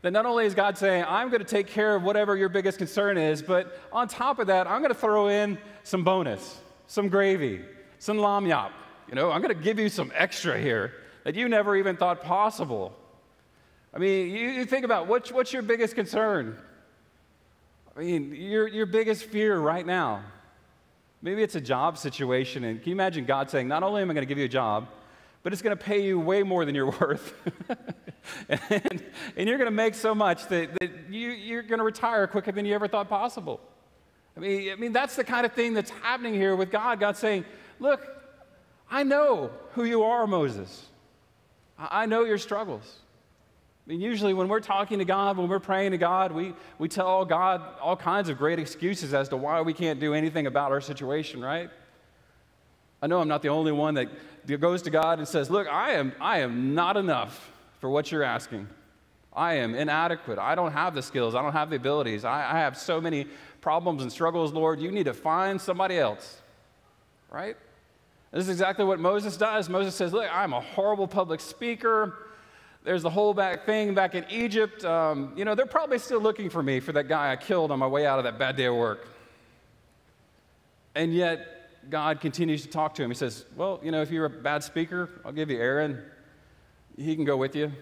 That 0.02 0.12
not 0.12 0.26
only 0.26 0.46
is 0.46 0.54
God 0.54 0.78
saying, 0.78 1.04
I'm 1.08 1.28
going 1.28 1.40
to 1.40 1.46
take 1.46 1.66
care 1.66 1.96
of 1.96 2.02
whatever 2.02 2.36
your 2.36 2.48
biggest 2.48 2.78
concern 2.78 3.18
is, 3.18 3.42
but 3.42 3.80
on 3.92 4.08
top 4.08 4.38
of 4.38 4.48
that, 4.48 4.66
I'm 4.66 4.80
going 4.80 4.92
to 4.92 4.98
throw 4.98 5.28
in 5.28 5.58
some 5.82 6.04
bonus, 6.04 6.60
some 6.86 7.08
gravy, 7.08 7.62
some 7.98 8.18
lagniappe. 8.18 8.72
You 9.08 9.14
know, 9.14 9.30
I'm 9.30 9.40
going 9.40 9.56
to 9.56 9.62
give 9.62 9.78
you 9.78 9.88
some 9.88 10.12
extra 10.14 10.58
here 10.58 10.92
that 11.24 11.34
you 11.34 11.48
never 11.48 11.76
even 11.76 11.96
thought 11.96 12.22
possible. 12.22 12.94
I 13.92 13.98
mean, 13.98 14.30
you, 14.30 14.48
you 14.50 14.64
think 14.64 14.84
about 14.84 15.06
what's, 15.06 15.32
what's 15.32 15.52
your 15.52 15.62
biggest 15.62 15.94
concern? 15.94 16.58
I 17.96 18.00
mean, 18.00 18.34
your, 18.34 18.68
your 18.68 18.86
biggest 18.86 19.24
fear 19.24 19.58
right 19.58 19.86
now. 19.86 20.22
Maybe 21.22 21.42
it's 21.42 21.54
a 21.54 21.60
job 21.60 21.96
situation. 21.96 22.64
And 22.64 22.80
can 22.80 22.90
you 22.90 22.94
imagine 22.94 23.24
God 23.24 23.50
saying, 23.50 23.68
Not 23.68 23.82
only 23.82 24.02
am 24.02 24.10
I 24.10 24.14
going 24.14 24.22
to 24.22 24.28
give 24.28 24.38
you 24.38 24.44
a 24.44 24.48
job, 24.48 24.88
but 25.42 25.52
it's 25.52 25.62
going 25.62 25.76
to 25.76 25.82
pay 25.82 26.02
you 26.02 26.20
way 26.20 26.42
more 26.42 26.64
than 26.64 26.74
you're 26.74 26.90
worth. 27.00 27.32
and, 28.48 29.02
and, 29.36 29.48
you're 29.48 29.58
going 29.58 29.66
to 29.66 29.70
make 29.70 29.94
so 29.94 30.14
much 30.14 30.46
that, 30.48 30.70
that 30.80 30.90
you, 31.10 31.30
you're 31.30 31.62
going 31.62 31.78
to 31.78 31.84
retire 31.84 32.26
quicker 32.26 32.52
than 32.52 32.66
you 32.66 32.74
ever 32.74 32.88
thought 32.88 33.08
possible. 33.08 33.60
I 34.36 34.40
mean, 34.40 34.72
I 34.72 34.76
mean, 34.76 34.92
that's 34.92 35.16
the 35.16 35.24
kind 35.24 35.46
of 35.46 35.52
thing 35.52 35.74
that's 35.74 35.90
happening 35.90 36.34
here 36.34 36.56
with 36.56 36.70
God. 36.70 37.00
God 37.00 37.16
saying, 37.16 37.44
Look, 37.78 38.06
I 38.90 39.02
know 39.02 39.50
who 39.72 39.84
you 39.84 40.04
are, 40.04 40.26
Moses. 40.26 40.86
I 41.78 42.06
know 42.06 42.24
your 42.24 42.38
struggles. 42.38 43.00
I 43.86 43.90
mean, 43.90 44.00
usually 44.00 44.34
when 44.34 44.48
we're 44.48 44.60
talking 44.60 44.98
to 44.98 45.04
God, 45.04 45.36
when 45.36 45.48
we're 45.48 45.60
praying 45.60 45.92
to 45.92 45.98
God, 45.98 46.32
we, 46.32 46.54
we 46.78 46.88
tell 46.88 47.24
God 47.24 47.62
all 47.80 47.96
kinds 47.96 48.28
of 48.28 48.38
great 48.38 48.58
excuses 48.58 49.14
as 49.14 49.28
to 49.28 49.36
why 49.36 49.60
we 49.60 49.72
can't 49.72 50.00
do 50.00 50.12
anything 50.14 50.46
about 50.46 50.72
our 50.72 50.80
situation, 50.80 51.40
right? 51.40 51.70
I 53.00 53.06
know 53.06 53.20
I'm 53.20 53.28
not 53.28 53.42
the 53.42 53.50
only 53.50 53.72
one 53.72 53.94
that 53.94 54.08
goes 54.60 54.82
to 54.82 54.90
God 54.90 55.18
and 55.18 55.28
says, 55.28 55.50
Look, 55.50 55.68
I 55.68 55.92
am, 55.92 56.12
I 56.20 56.40
am 56.40 56.74
not 56.74 56.96
enough 56.96 57.52
for 57.86 57.90
what 57.90 58.10
you're 58.10 58.24
asking. 58.24 58.66
I 59.32 59.54
am 59.54 59.76
inadequate. 59.76 60.40
I 60.40 60.56
don't 60.56 60.72
have 60.72 60.92
the 60.92 61.02
skills. 61.02 61.36
I 61.36 61.42
don't 61.42 61.52
have 61.52 61.70
the 61.70 61.76
abilities. 61.76 62.24
I, 62.24 62.50
I 62.50 62.58
have 62.58 62.76
so 62.76 63.00
many 63.00 63.28
problems 63.60 64.02
and 64.02 64.10
struggles, 64.10 64.52
Lord. 64.52 64.80
You 64.80 64.90
need 64.90 65.04
to 65.04 65.14
find 65.14 65.60
somebody 65.60 65.96
else. 65.96 66.42
Right? 67.30 67.56
This 68.32 68.42
is 68.42 68.50
exactly 68.50 68.84
what 68.84 68.98
Moses 68.98 69.36
does. 69.36 69.68
Moses 69.68 69.94
says, 69.94 70.12
Look, 70.12 70.28
I'm 70.34 70.52
a 70.52 70.60
horrible 70.60 71.06
public 71.06 71.38
speaker. 71.38 72.16
There's 72.82 73.04
the 73.04 73.10
whole 73.10 73.34
back 73.34 73.66
thing 73.66 73.94
back 73.94 74.16
in 74.16 74.24
Egypt. 74.30 74.84
Um, 74.84 75.32
you 75.36 75.44
know, 75.44 75.54
they're 75.54 75.64
probably 75.64 76.00
still 76.00 76.20
looking 76.20 76.50
for 76.50 76.64
me 76.64 76.80
for 76.80 76.90
that 76.90 77.06
guy 77.06 77.30
I 77.30 77.36
killed 77.36 77.70
on 77.70 77.78
my 77.78 77.86
way 77.86 78.04
out 78.04 78.18
of 78.18 78.24
that 78.24 78.36
bad 78.36 78.56
day 78.56 78.64
of 78.64 78.74
work. 78.74 79.06
And 80.96 81.14
yet, 81.14 81.88
God 81.88 82.20
continues 82.20 82.62
to 82.62 82.68
talk 82.68 82.96
to 82.96 83.04
him. 83.04 83.12
He 83.12 83.16
says, 83.16 83.44
Well, 83.54 83.78
you 83.80 83.92
know, 83.92 84.02
if 84.02 84.10
you're 84.10 84.24
a 84.24 84.30
bad 84.30 84.64
speaker, 84.64 85.08
I'll 85.24 85.30
give 85.30 85.50
you 85.50 85.60
Aaron. 85.60 86.02
He 86.96 87.14
can 87.14 87.24
go 87.24 87.36
with 87.36 87.54
you. 87.54 87.72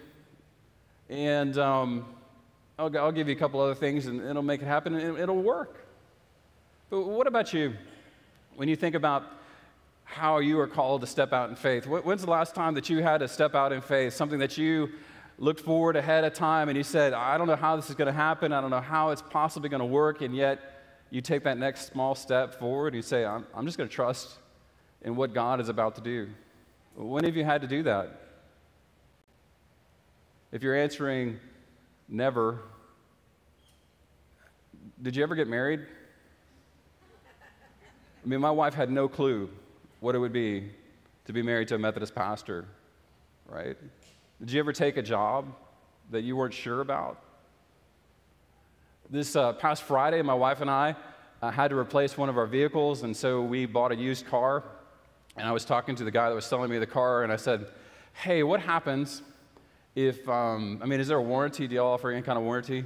And 1.09 1.57
um, 1.57 2.05
I'll, 2.77 2.95
I'll, 2.97 3.11
give 3.11 3.27
you 3.27 3.35
a 3.35 3.39
couple 3.39 3.61
other 3.61 3.75
things 3.75 4.07
and 4.07 4.21
it'll 4.21 4.41
make 4.41 4.61
it 4.61 4.65
happen 4.65 4.95
and 4.95 5.17
it'll 5.17 5.41
work. 5.41 5.85
But 6.89 7.01
what 7.01 7.27
about 7.27 7.53
you? 7.53 7.73
When 8.55 8.67
you 8.67 8.75
think 8.75 8.95
about 8.95 9.23
how 10.03 10.39
you 10.39 10.59
are 10.59 10.67
called 10.67 11.01
to 11.01 11.07
step 11.07 11.33
out 11.33 11.49
in 11.49 11.55
faith, 11.55 11.85
when's 11.85 12.23
the 12.23 12.29
last 12.29 12.55
time 12.55 12.73
that 12.75 12.89
you 12.89 13.01
had 13.01 13.19
to 13.19 13.27
step 13.27 13.55
out 13.55 13.71
in 13.71 13.81
faith? 13.81 14.13
Something 14.13 14.39
that 14.39 14.57
you 14.57 14.89
looked 15.37 15.59
forward 15.59 15.95
ahead 15.95 16.23
of 16.23 16.33
time 16.33 16.69
and 16.69 16.77
you 16.77 16.83
said, 16.83 17.13
I 17.13 17.37
don't 17.37 17.47
know 17.47 17.55
how 17.55 17.75
this 17.75 17.89
is 17.89 17.95
going 17.95 18.07
to 18.07 18.13
happen. 18.13 18.51
I 18.51 18.61
don't 18.61 18.69
know 18.69 18.81
how 18.81 19.11
it's 19.11 19.21
possibly 19.21 19.69
going 19.69 19.79
to 19.79 19.85
work. 19.85 20.21
And 20.21 20.35
yet, 20.35 20.71
you 21.09 21.21
take 21.21 21.43
that 21.43 21.57
next 21.57 21.91
small 21.91 22.15
step 22.15 22.59
forward 22.59 22.87
and 22.87 22.95
you 22.97 23.01
say, 23.01 23.25
I'm, 23.25 23.45
I'm 23.53 23.65
just 23.65 23.77
going 23.77 23.89
to 23.89 23.95
trust 23.95 24.37
in 25.01 25.15
what 25.15 25.33
God 25.33 25.61
is 25.61 25.69
about 25.69 25.95
to 25.95 26.01
do? 26.01 26.27
When 26.95 27.23
have 27.23 27.37
you 27.37 27.45
had 27.45 27.61
to 27.61 27.67
do 27.67 27.83
that? 27.83 28.24
If 30.55 30.63
you're 30.63 30.73
answering 30.73 31.37
never, 32.07 32.61
did 35.01 35.13
you 35.13 35.21
ever 35.21 35.35
get 35.35 35.49
married? 35.49 35.81
I 38.23 38.25
mean, 38.25 38.39
my 38.39 38.51
wife 38.51 38.73
had 38.73 38.89
no 38.89 39.09
clue 39.09 39.49
what 39.99 40.15
it 40.15 40.19
would 40.19 40.31
be 40.31 40.69
to 41.25 41.33
be 41.33 41.41
married 41.41 41.67
to 41.67 41.75
a 41.75 41.77
Methodist 41.77 42.15
pastor, 42.15 42.63
right? 43.49 43.75
Did 44.39 44.49
you 44.53 44.61
ever 44.61 44.71
take 44.71 44.95
a 44.95 45.01
job 45.01 45.53
that 46.11 46.21
you 46.21 46.37
weren't 46.37 46.53
sure 46.53 46.79
about? 46.79 47.19
This 49.09 49.35
uh, 49.35 49.51
past 49.51 49.83
Friday, 49.83 50.21
my 50.21 50.35
wife 50.35 50.61
and 50.61 50.71
I 50.71 50.95
uh, 51.41 51.51
had 51.51 51.71
to 51.71 51.77
replace 51.77 52.17
one 52.17 52.29
of 52.29 52.37
our 52.37 52.47
vehicles, 52.47 53.03
and 53.03 53.13
so 53.13 53.41
we 53.41 53.65
bought 53.65 53.91
a 53.91 53.97
used 53.97 54.25
car. 54.25 54.63
And 55.35 55.45
I 55.45 55.51
was 55.51 55.65
talking 55.65 55.95
to 55.97 56.05
the 56.05 56.11
guy 56.11 56.29
that 56.29 56.35
was 56.35 56.45
selling 56.45 56.71
me 56.71 56.79
the 56.79 56.87
car, 56.87 57.23
and 57.23 57.33
I 57.33 57.35
said, 57.35 57.67
Hey, 58.13 58.41
what 58.41 58.61
happens 58.61 59.21
if, 59.95 60.27
um, 60.27 60.79
I 60.83 60.85
mean, 60.85 60.99
is 60.99 61.07
there 61.07 61.17
a 61.17 61.21
warranty? 61.21 61.67
Do 61.67 61.75
y'all 61.75 61.93
offer 61.93 62.11
any 62.11 62.21
kind 62.21 62.37
of 62.37 62.43
warranty? 62.43 62.83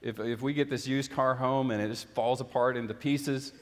If, 0.00 0.20
if 0.20 0.40
we 0.40 0.54
get 0.54 0.70
this 0.70 0.86
used 0.86 1.10
car 1.10 1.34
home 1.34 1.72
and 1.72 1.82
it 1.82 1.88
just 1.88 2.08
falls 2.08 2.40
apart 2.40 2.76
into 2.76 2.94
pieces 2.94 3.52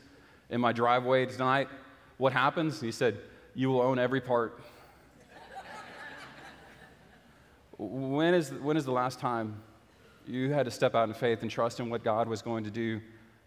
in 0.50 0.60
my 0.60 0.72
driveway 0.72 1.26
tonight, 1.26 1.68
what 2.18 2.32
happens? 2.32 2.80
He 2.80 2.92
said, 2.92 3.18
You 3.54 3.70
will 3.70 3.80
own 3.80 3.98
every 3.98 4.20
part. 4.20 4.60
when, 7.78 8.34
is, 8.34 8.52
when 8.52 8.76
is 8.76 8.84
the 8.84 8.92
last 8.92 9.18
time 9.18 9.60
you 10.26 10.52
had 10.52 10.66
to 10.66 10.70
step 10.70 10.94
out 10.94 11.08
in 11.08 11.14
faith 11.14 11.40
and 11.42 11.50
trust 11.50 11.80
in 11.80 11.88
what 11.88 12.04
God 12.04 12.28
was 12.28 12.42
going 12.42 12.64
to 12.64 12.70
do 12.70 13.00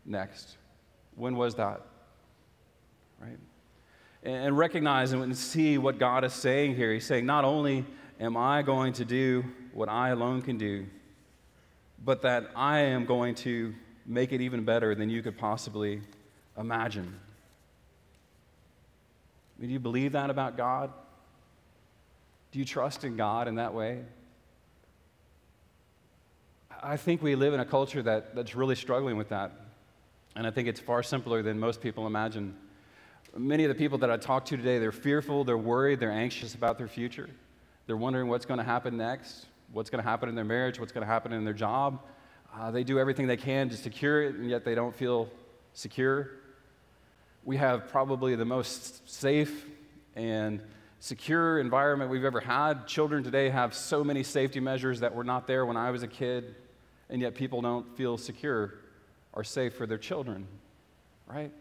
next? 0.04 0.58
When 1.16 1.36
was 1.36 1.56
that? 1.56 1.82
Right? 3.20 3.38
And 4.24 4.58
recognize 4.58 5.14
and 5.14 5.38
see 5.38 5.78
what 5.78 6.00
God 6.00 6.24
is 6.24 6.34
saying 6.34 6.76
here. 6.76 6.92
He's 6.94 7.06
saying, 7.06 7.26
not 7.26 7.46
only 7.46 7.86
am 8.22 8.38
I 8.38 8.62
going 8.62 8.94
to 8.94 9.06
do 9.06 9.44
what 9.74 9.90
I 9.90 10.10
alone 10.10 10.44
can 10.44 10.58
do, 10.58 10.86
but 12.06 12.22
that 12.22 12.52
I 12.56 12.80
am 12.80 13.06
going 13.06 13.36
to 13.36 13.74
make 14.06 14.32
it 14.32 14.42
even 14.42 14.64
better 14.64 14.94
than 14.96 15.10
you 15.10 15.22
could 15.22 15.38
possibly 15.38 16.02
imagine. 16.58 17.20
do 19.60 19.68
you 19.68 19.80
believe 19.80 20.12
that 20.14 20.30
about 20.30 20.58
God? 20.58 20.92
Do 22.52 22.60
you 22.60 22.66
trust 22.66 23.04
in 23.04 23.16
God 23.16 23.48
in 23.48 23.56
that 23.56 23.74
way? 23.74 24.04
I 26.84 26.98
think 26.98 27.22
we 27.22 27.36
live 27.36 27.54
in 27.54 27.60
a 27.60 27.66
culture 27.66 28.02
that, 28.02 28.36
that's 28.36 28.56
really 28.56 28.76
struggling 28.76 29.18
with 29.18 29.30
that. 29.30 29.52
And 30.36 30.48
I 30.48 30.52
think 30.52 30.68
it's 30.68 30.80
far 30.80 31.04
simpler 31.04 31.42
than 31.42 31.60
most 31.60 31.82
people 31.82 32.08
imagine. 32.08 32.56
Many 33.38 33.64
of 33.64 33.70
the 33.70 33.76
people 33.76 33.98
that 34.00 34.12
I 34.12 34.18
talk 34.18 34.46
to 34.46 34.58
today, 34.58 34.80
they're 34.80 34.92
fearful, 34.92 35.44
they're 35.44 35.58
worried, 35.58 36.00
they're 36.00 36.12
anxious 36.12 36.56
about 36.56 36.78
their 36.78 36.88
future. 36.88 37.30
They're 37.88 37.98
wondering 37.98 38.28
what's 38.28 38.46
going 38.46 38.60
to 38.60 38.64
happen 38.64 38.98
next, 38.98 39.46
what's 39.72 39.90
going 39.90 40.04
to 40.04 40.10
happen 40.10 40.30
in 40.30 40.36
their 40.36 40.46
marriage, 40.46 40.80
what's 40.80 40.92
going 40.92 41.06
to 41.06 41.12
happen 41.12 41.34
in 41.34 41.44
their 41.44 41.54
job. 41.54 42.02
Uh, 42.54 42.72
they 42.72 42.84
do 42.84 43.00
everything 43.00 43.28
they 43.28 43.38
can 43.38 43.70
to 43.70 43.78
secure 43.78 44.24
it, 44.24 44.36
and 44.36 44.50
yet 44.50 44.66
they 44.66 44.76
don't 44.76 44.96
feel 44.96 45.30
secure. 45.74 46.32
We 47.44 47.58
have 47.58 47.88
probably 47.88 48.36
the 48.36 48.46
most 48.46 49.10
safe 49.10 49.66
and 50.16 50.62
secure 51.00 51.60
environment 51.60 52.12
we've 52.12 52.26
ever 52.26 52.40
had. 52.40 52.88
Children 52.88 53.24
today 53.24 53.50
have 53.50 53.74
so 53.74 54.04
many 54.04 54.24
safety 54.24 54.60
measures 54.60 55.00
that 55.00 55.16
were 55.16 55.24
not 55.24 55.48
there 55.48 55.66
when 55.66 55.78
I 55.78 55.92
was 55.92 56.04
a 56.04 56.08
kid 56.08 56.56
and 57.12 57.22
yet 57.22 57.36
people 57.36 57.62
don't 57.62 57.96
feel 57.98 58.18
secure 58.18 58.74
or 59.34 59.44
safe 59.44 59.76
for 59.76 59.86
their 59.86 59.98
children, 59.98 60.48
right? 61.28 61.52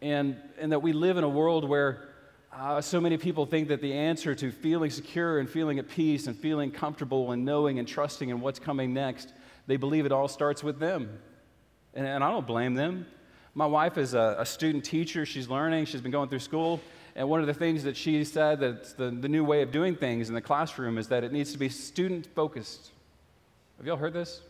And, 0.00 0.36
and 0.58 0.72
that 0.72 0.80
we 0.80 0.92
live 0.92 1.16
in 1.16 1.24
a 1.24 1.28
world 1.28 1.68
where 1.68 2.08
uh, 2.52 2.80
so 2.80 3.00
many 3.00 3.16
people 3.16 3.46
think 3.46 3.68
that 3.68 3.80
the 3.80 3.92
answer 3.92 4.34
to 4.34 4.50
feeling 4.50 4.90
secure 4.90 5.38
and 5.38 5.48
feeling 5.48 5.78
at 5.78 5.88
peace 5.88 6.26
and 6.26 6.36
feeling 6.36 6.70
comfortable 6.70 7.32
and 7.32 7.44
knowing 7.44 7.78
and 7.78 7.86
trusting 7.86 8.28
in 8.28 8.40
what's 8.40 8.58
coming 8.58 8.92
next, 8.92 9.32
they 9.66 9.76
believe 9.76 10.06
it 10.06 10.12
all 10.12 10.28
starts 10.28 10.64
with 10.64 10.78
them. 10.78 11.18
And, 11.94 12.06
and 12.06 12.24
I 12.24 12.30
don't 12.30 12.46
blame 12.46 12.74
them. 12.74 13.06
My 13.54 13.66
wife 13.66 13.98
is 13.98 14.14
a, 14.14 14.36
a, 14.38 14.46
student 14.46 14.84
teacher. 14.84 15.26
She's 15.26 15.48
learning, 15.48 15.86
she's 15.86 16.00
been 16.00 16.12
going 16.12 16.28
through 16.28 16.38
school. 16.38 16.80
And 17.16 17.28
one 17.28 17.40
of 17.40 17.46
the 17.46 17.54
things 17.54 17.82
that 17.84 17.96
she 17.96 18.22
said 18.24 18.60
that's 18.60 18.92
the, 18.92 19.10
the 19.10 19.28
new 19.28 19.44
way 19.44 19.62
of 19.62 19.72
doing 19.72 19.96
things 19.96 20.28
in 20.28 20.34
the 20.34 20.40
classroom 20.40 20.98
is 20.98 21.08
that 21.08 21.24
it 21.24 21.32
needs 21.32 21.52
to 21.52 21.58
be 21.58 21.68
student 21.68 22.26
focused. 22.34 22.92
Have 23.78 23.86
y'all 23.86 23.96
heard 23.96 24.12
this? 24.12 24.40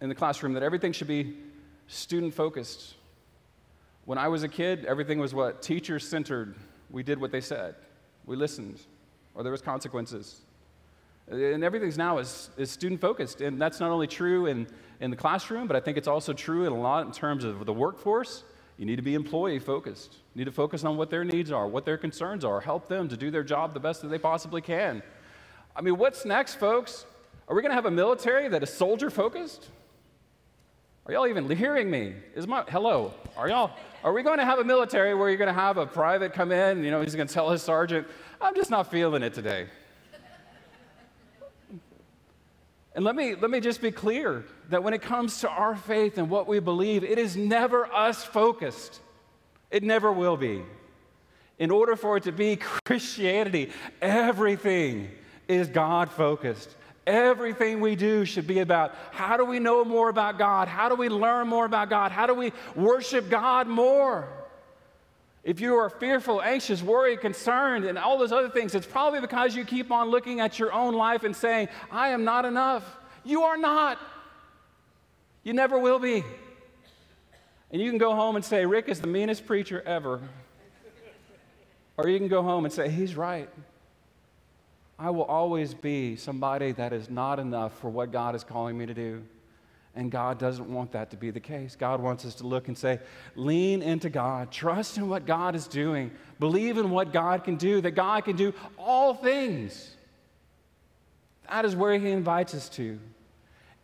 in 0.00 0.08
the 0.08 0.14
classroom 0.14 0.54
that 0.54 0.62
everything 0.62 0.92
should 0.92 1.08
be 1.08 1.34
student 1.86 2.34
focused. 2.34 2.94
When 4.04 4.18
I 4.18 4.28
was 4.28 4.42
a 4.42 4.48
kid, 4.48 4.84
everything 4.84 5.18
was 5.18 5.34
what? 5.34 5.62
Teacher 5.62 5.98
centered. 5.98 6.54
We 6.90 7.02
did 7.02 7.20
what 7.20 7.32
they 7.32 7.40
said, 7.40 7.74
we 8.26 8.36
listened, 8.36 8.80
or 9.34 9.42
there 9.42 9.52
was 9.52 9.62
consequences. 9.62 10.40
And 11.28 11.64
everything's 11.64 11.96
now 11.96 12.18
is, 12.18 12.50
is 12.56 12.70
student 12.70 13.00
focused. 13.00 13.40
And 13.40 13.60
that's 13.60 13.80
not 13.80 13.90
only 13.90 14.06
true 14.06 14.46
in, 14.46 14.66
in 15.00 15.10
the 15.10 15.16
classroom, 15.16 15.66
but 15.66 15.74
I 15.76 15.80
think 15.80 15.96
it's 15.96 16.08
also 16.08 16.32
true 16.32 16.66
in 16.66 16.72
a 16.72 16.78
lot 16.78 17.06
in 17.06 17.12
terms 17.12 17.44
of 17.44 17.64
the 17.64 17.72
workforce. 17.72 18.44
You 18.76 18.84
need 18.84 18.96
to 18.96 19.02
be 19.02 19.14
employee 19.14 19.58
focused. 19.58 20.18
You 20.34 20.40
need 20.40 20.44
to 20.44 20.52
focus 20.52 20.84
on 20.84 20.96
what 20.96 21.08
their 21.08 21.24
needs 21.24 21.50
are, 21.50 21.66
what 21.66 21.84
their 21.84 21.96
concerns 21.96 22.44
are, 22.44 22.60
help 22.60 22.88
them 22.88 23.08
to 23.08 23.16
do 23.16 23.30
their 23.30 23.44
job 23.44 23.72
the 23.72 23.80
best 23.80 24.02
that 24.02 24.08
they 24.08 24.18
possibly 24.18 24.60
can. 24.60 25.02
I 25.74 25.80
mean, 25.80 25.96
what's 25.96 26.24
next, 26.24 26.56
folks? 26.56 27.06
Are 27.48 27.54
we 27.54 27.62
going 27.62 27.70
to 27.70 27.76
have 27.76 27.86
a 27.86 27.90
military 27.90 28.48
that 28.48 28.62
is 28.62 28.72
soldier 28.72 29.10
focused? 29.10 29.68
Are 31.06 31.12
y'all 31.12 31.26
even 31.26 31.48
hearing 31.54 31.90
me? 31.90 32.14
Is 32.34 32.46
my 32.46 32.64
hello? 32.68 33.12
Are 33.36 33.48
y'all? 33.48 33.70
Are 34.04 34.12
we 34.12 34.22
going 34.22 34.38
to 34.38 34.44
have 34.44 34.58
a 34.58 34.64
military 34.64 35.14
where 35.14 35.30
you're 35.30 35.38
going 35.38 35.48
to 35.48 35.58
have 35.58 35.78
a 35.78 35.86
private 35.86 36.34
come 36.34 36.52
in? 36.52 36.84
You 36.84 36.90
know, 36.90 37.00
he's 37.00 37.14
going 37.14 37.26
to 37.26 37.32
tell 37.32 37.50
his 37.50 37.62
sergeant, 37.62 38.06
"I'm 38.38 38.54
just 38.54 38.70
not 38.70 38.90
feeling 38.90 39.22
it 39.22 39.32
today." 39.32 39.66
And 42.94 43.04
let 43.04 43.16
me, 43.16 43.34
let 43.34 43.50
me 43.50 43.58
just 43.58 43.80
be 43.80 43.90
clear 43.90 44.44
that 44.68 44.84
when 44.84 44.94
it 44.94 45.02
comes 45.02 45.40
to 45.40 45.48
our 45.48 45.74
faith 45.74 46.16
and 46.16 46.30
what 46.30 46.46
we 46.46 46.60
believe, 46.60 47.02
it 47.02 47.18
is 47.18 47.36
never 47.36 47.92
us 47.92 48.22
focused. 48.22 49.00
It 49.70 49.82
never 49.82 50.12
will 50.12 50.36
be. 50.36 50.62
In 51.58 51.72
order 51.72 51.96
for 51.96 52.18
it 52.18 52.24
to 52.24 52.32
be 52.32 52.56
Christianity, 52.84 53.72
everything 54.00 55.10
is 55.48 55.66
God 55.66 56.10
focused. 56.10 56.76
Everything 57.06 57.80
we 57.80 57.96
do 57.96 58.24
should 58.24 58.46
be 58.46 58.60
about 58.60 58.94
how 59.10 59.36
do 59.36 59.44
we 59.44 59.58
know 59.58 59.84
more 59.84 60.08
about 60.08 60.38
God? 60.38 60.68
How 60.68 60.88
do 60.88 60.94
we 60.94 61.08
learn 61.08 61.48
more 61.48 61.66
about 61.66 61.90
God? 61.90 62.12
How 62.12 62.26
do 62.26 62.34
we 62.34 62.52
worship 62.74 63.28
God 63.28 63.66
more? 63.66 64.26
If 65.42 65.60
you 65.60 65.76
are 65.76 65.90
fearful, 65.90 66.40
anxious, 66.40 66.82
worried, 66.82 67.20
concerned, 67.20 67.84
and 67.84 67.98
all 67.98 68.16
those 68.16 68.32
other 68.32 68.48
things, 68.48 68.74
it's 68.74 68.86
probably 68.86 69.20
because 69.20 69.54
you 69.54 69.66
keep 69.66 69.92
on 69.92 70.08
looking 70.08 70.40
at 70.40 70.58
your 70.58 70.72
own 70.72 70.94
life 70.94 71.22
and 71.24 71.36
saying, 71.36 71.68
I 71.90 72.08
am 72.08 72.24
not 72.24 72.46
enough. 72.46 72.82
You 73.24 73.42
are 73.42 73.58
not. 73.58 73.98
You 75.42 75.52
never 75.52 75.78
will 75.78 75.98
be. 75.98 76.24
And 77.70 77.82
you 77.82 77.90
can 77.90 77.98
go 77.98 78.14
home 78.14 78.36
and 78.36 78.44
say, 78.44 78.64
Rick 78.64 78.88
is 78.88 79.00
the 79.00 79.06
meanest 79.06 79.46
preacher 79.46 79.82
ever. 79.84 80.22
or 81.98 82.08
you 82.08 82.18
can 82.18 82.28
go 82.28 82.42
home 82.42 82.64
and 82.64 82.72
say, 82.72 82.88
he's 82.88 83.14
right. 83.14 83.50
I 84.98 85.10
will 85.10 85.24
always 85.24 85.74
be 85.74 86.16
somebody 86.16 86.72
that 86.72 86.92
is 86.92 87.10
not 87.10 87.38
enough 87.38 87.78
for 87.80 87.90
what 87.90 88.12
God 88.12 88.34
is 88.34 88.44
calling 88.44 88.78
me 88.78 88.86
to 88.86 88.94
do. 88.94 89.22
And 89.96 90.10
God 90.10 90.38
doesn't 90.38 90.72
want 90.72 90.92
that 90.92 91.10
to 91.10 91.16
be 91.16 91.30
the 91.30 91.40
case. 91.40 91.76
God 91.76 92.00
wants 92.00 92.24
us 92.24 92.34
to 92.36 92.46
look 92.46 92.66
and 92.66 92.76
say, 92.76 92.98
lean 93.36 93.80
into 93.80 94.10
God, 94.10 94.50
trust 94.50 94.96
in 94.96 95.08
what 95.08 95.24
God 95.24 95.54
is 95.54 95.68
doing, 95.68 96.10
believe 96.40 96.78
in 96.78 96.90
what 96.90 97.12
God 97.12 97.44
can 97.44 97.56
do, 97.56 97.80
that 97.80 97.92
God 97.92 98.24
can 98.24 98.34
do 98.34 98.52
all 98.76 99.14
things. 99.14 99.94
That 101.48 101.64
is 101.64 101.76
where 101.76 101.96
He 101.98 102.10
invites 102.10 102.54
us 102.54 102.68
to. 102.70 102.98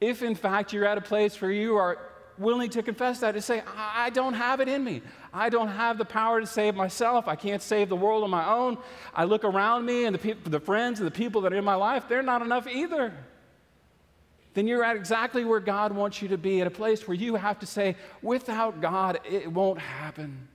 If, 0.01 0.23
in 0.23 0.35
fact, 0.35 0.73
you're 0.73 0.87
at 0.87 0.99
a 0.99 1.03
place 1.03 1.41
where 1.41 1.53
you 1.53 1.77
are 1.77 2.10
willing 2.41 2.71
to 2.71 2.83
confess 2.83 3.21
that, 3.21 3.33
to 3.33 3.43
say, 3.43 3.63
I 3.77 4.11
don't 4.11 4.35
have 4.35 4.61
it 4.61 4.69
in 4.69 4.83
me. 4.83 5.03
I 5.33 5.51
don't 5.51 5.69
have 5.69 5.99
the 5.99 6.05
power 6.05 6.41
to 6.41 6.47
save 6.47 6.75
myself. 6.75 7.29
I 7.29 7.37
can't 7.37 7.63
save 7.63 7.89
the 7.89 7.97
world 7.97 8.25
on 8.25 8.31
my 8.31 8.51
own. 8.51 8.79
I 9.15 9.25
look 9.25 9.45
around 9.45 9.85
me 9.85 10.07
and 10.07 10.15
the, 10.15 10.19
people, 10.19 10.51
the 10.51 10.61
friends 10.61 10.99
and 10.99 11.07
the 11.07 11.13
people 11.13 11.43
that 11.43 11.53
are 11.53 11.57
in 11.57 11.65
my 11.65 11.75
life, 11.75 12.05
they're 12.09 12.23
not 12.23 12.43
enough 12.43 12.67
either. 12.67 13.13
Then 14.55 14.67
you're 14.67 14.83
at 14.83 14.97
exactly 14.97 15.45
where 15.45 15.61
God 15.61 15.93
wants 15.93 16.21
you 16.23 16.29
to 16.29 16.39
be, 16.39 16.61
at 16.61 16.67
a 16.67 16.71
place 16.71 17.07
where 17.07 17.15
you 17.15 17.37
have 17.37 17.61
to 17.61 17.67
say, 17.67 17.97
without 18.23 18.81
God, 18.81 19.21
it 19.25 19.53
won't 19.53 19.79
happen. 19.79 20.49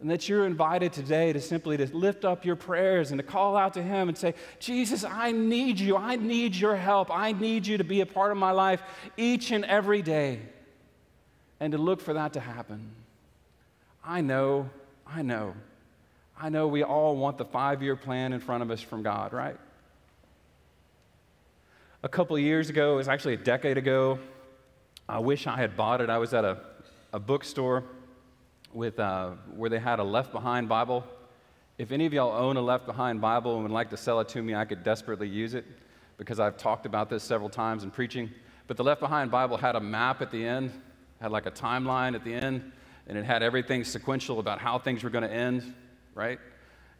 And 0.00 0.10
that 0.10 0.28
you're 0.28 0.44
invited 0.44 0.92
today 0.92 1.32
to 1.32 1.40
simply 1.40 1.76
to 1.76 1.86
lift 1.96 2.24
up 2.24 2.44
your 2.44 2.56
prayers 2.56 3.10
and 3.10 3.18
to 3.18 3.22
call 3.22 3.56
out 3.56 3.74
to 3.74 3.82
him 3.82 4.08
and 4.08 4.18
say, 4.18 4.34
Jesus, 4.58 5.04
I 5.04 5.32
need 5.32 5.78
you. 5.78 5.96
I 5.96 6.16
need 6.16 6.54
your 6.56 6.76
help. 6.76 7.10
I 7.10 7.32
need 7.32 7.66
you 7.66 7.78
to 7.78 7.84
be 7.84 8.00
a 8.00 8.06
part 8.06 8.30
of 8.30 8.36
my 8.36 8.50
life 8.50 8.82
each 9.16 9.50
and 9.50 9.64
every 9.64 10.02
day. 10.02 10.40
And 11.60 11.72
to 11.72 11.78
look 11.78 12.00
for 12.00 12.14
that 12.14 12.34
to 12.34 12.40
happen. 12.40 12.90
I 14.04 14.20
know, 14.20 14.68
I 15.06 15.22
know, 15.22 15.54
I 16.38 16.48
know 16.48 16.66
we 16.66 16.82
all 16.82 17.16
want 17.16 17.38
the 17.38 17.44
five 17.44 17.82
year 17.82 17.96
plan 17.96 18.32
in 18.32 18.40
front 18.40 18.62
of 18.62 18.70
us 18.70 18.80
from 18.80 19.02
God, 19.02 19.32
right? 19.32 19.56
A 22.02 22.08
couple 22.08 22.38
years 22.38 22.68
ago, 22.68 22.94
it 22.94 22.96
was 22.96 23.08
actually 23.08 23.34
a 23.34 23.38
decade 23.38 23.78
ago, 23.78 24.18
I 25.08 25.20
wish 25.20 25.46
I 25.46 25.56
had 25.56 25.76
bought 25.76 26.00
it. 26.00 26.10
I 26.10 26.18
was 26.18 26.34
at 26.34 26.44
a, 26.44 26.58
a 27.12 27.18
bookstore 27.18 27.84
with 28.74 28.98
uh, 28.98 29.30
where 29.54 29.70
they 29.70 29.78
had 29.78 30.00
a 30.00 30.04
Left 30.04 30.32
Behind 30.32 30.68
Bible. 30.68 31.04
If 31.78 31.92
any 31.92 32.06
of 32.06 32.12
y'all 32.12 32.36
own 32.36 32.56
a 32.56 32.60
Left 32.60 32.86
Behind 32.86 33.20
Bible 33.20 33.54
and 33.54 33.62
would 33.62 33.72
like 33.72 33.90
to 33.90 33.96
sell 33.96 34.20
it 34.20 34.28
to 34.30 34.42
me, 34.42 34.54
I 34.54 34.64
could 34.64 34.82
desperately 34.82 35.28
use 35.28 35.54
it 35.54 35.64
because 36.18 36.40
I've 36.40 36.56
talked 36.56 36.84
about 36.84 37.08
this 37.08 37.22
several 37.22 37.48
times 37.48 37.84
in 37.84 37.90
preaching. 37.90 38.30
But 38.66 38.76
the 38.76 38.84
Left 38.84 39.00
Behind 39.00 39.30
Bible 39.30 39.56
had 39.56 39.76
a 39.76 39.80
map 39.80 40.20
at 40.22 40.30
the 40.30 40.44
end, 40.44 40.72
had 41.20 41.30
like 41.30 41.46
a 41.46 41.50
timeline 41.50 42.14
at 42.14 42.24
the 42.24 42.34
end, 42.34 42.72
and 43.06 43.16
it 43.16 43.24
had 43.24 43.42
everything 43.42 43.84
sequential 43.84 44.40
about 44.40 44.58
how 44.58 44.78
things 44.78 45.04
were 45.04 45.10
going 45.10 45.24
to 45.24 45.32
end, 45.32 45.74
right? 46.14 46.38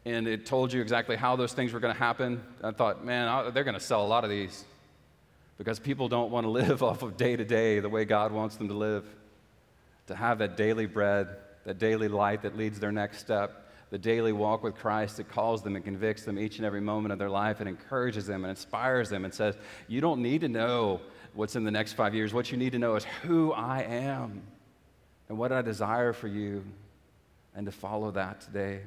And 0.04 0.28
it 0.28 0.46
told 0.46 0.72
you 0.72 0.80
exactly 0.80 1.16
how 1.16 1.34
those 1.34 1.54
things 1.54 1.72
were 1.72 1.80
going 1.80 1.94
to 1.94 1.98
happen. 1.98 2.42
I 2.62 2.70
thought, 2.72 3.04
man, 3.04 3.52
they're 3.54 3.64
going 3.64 3.74
to 3.74 3.80
sell 3.80 4.04
a 4.04 4.06
lot 4.06 4.22
of 4.22 4.30
these 4.30 4.64
because 5.56 5.78
people 5.78 6.08
don't 6.08 6.30
want 6.30 6.44
to 6.44 6.50
live 6.62 6.82
off 6.82 7.02
of 7.02 7.16
day 7.16 7.36
to 7.36 7.44
day 7.44 7.80
the 7.80 7.88
way 7.88 8.04
God 8.04 8.32
wants 8.32 8.56
them 8.56 8.68
to 8.68 8.74
live. 8.74 9.04
To 10.08 10.14
have 10.14 10.38
that 10.40 10.58
daily 10.58 10.84
bread, 10.84 11.28
that 11.64 11.78
daily 11.78 12.09
light 12.09 12.42
that 12.42 12.56
leads 12.56 12.78
their 12.78 12.92
next 12.92 13.18
step, 13.18 13.68
the 13.90 13.99
daily 13.99 14.33
walk 14.33 14.62
with 14.62 14.75
Christ 14.75 15.18
that 15.18 15.28
calls 15.28 15.62
them 15.62 15.76
and 15.76 15.85
convicts 15.85 16.25
them 16.25 16.38
each 16.38 16.56
and 16.56 16.66
every 16.66 16.80
moment 16.80 17.12
of 17.12 17.18
their 17.18 17.30
life 17.30 17.61
and 17.61 17.68
encourages 17.68 18.26
them 18.26 18.44
and 18.44 18.50
inspires 18.50 19.09
them 19.09 19.25
and 19.25 19.33
says, 19.33 19.56
You 19.88 20.00
don't 20.00 20.21
need 20.21 20.40
to 20.40 20.49
know 20.49 21.00
what's 21.35 21.56
in 21.56 21.64
the 21.64 21.71
next 21.71 21.92
five 21.92 22.14
years. 22.14 22.33
What 22.33 22.50
you 22.50 22.59
need 22.59 22.73
to 22.73 22.78
know 22.78 22.97
is 22.97 23.04
who 23.23 23.52
I 23.52 23.83
am 23.83 24.42
and 25.28 25.38
what 25.38 25.52
I 25.52 25.62
desire 25.62 26.12
for 26.12 26.28
you, 26.28 26.64
and 27.54 27.66
to 27.66 27.73
follow 27.73 28.11
that 28.11 28.40
today. 28.40 28.80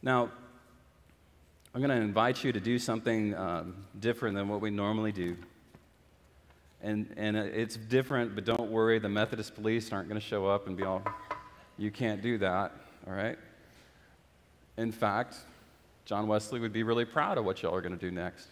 Now, 0.00 0.30
I'm 1.74 1.82
going 1.82 1.90
to 1.90 1.96
invite 1.96 2.42
you 2.42 2.52
to 2.52 2.60
do 2.60 2.78
something 2.78 3.34
um, 3.34 3.84
different 3.98 4.36
than 4.36 4.48
what 4.48 4.60
we 4.60 4.70
normally 4.70 5.12
do. 5.12 5.36
And, 6.82 7.12
and 7.16 7.36
it's 7.36 7.76
different, 7.76 8.34
but 8.34 8.44
don't 8.44 8.70
worry, 8.70 8.98
the 8.98 9.08
Methodist 9.08 9.54
police 9.54 9.92
aren't 9.92 10.08
going 10.08 10.20
to 10.20 10.26
show 10.26 10.46
up 10.46 10.66
and 10.66 10.76
be 10.76 10.84
all, 10.84 11.02
you 11.78 11.90
can't 11.90 12.22
do 12.22 12.38
that, 12.38 12.72
all 13.06 13.14
right? 13.14 13.38
In 14.76 14.92
fact, 14.92 15.36
John 16.04 16.28
Wesley 16.28 16.60
would 16.60 16.72
be 16.72 16.82
really 16.82 17.04
proud 17.04 17.38
of 17.38 17.44
what 17.44 17.62
y'all 17.62 17.74
are 17.74 17.80
going 17.80 17.98
to 17.98 18.00
do 18.00 18.10
next. 18.10 18.48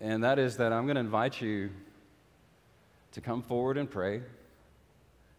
And 0.00 0.22
that 0.24 0.38
is 0.38 0.56
that 0.58 0.72
I'm 0.72 0.84
going 0.84 0.96
to 0.96 1.00
invite 1.00 1.40
you 1.40 1.70
to 3.12 3.20
come 3.20 3.40
forward 3.40 3.78
and 3.78 3.90
pray. 3.90 4.20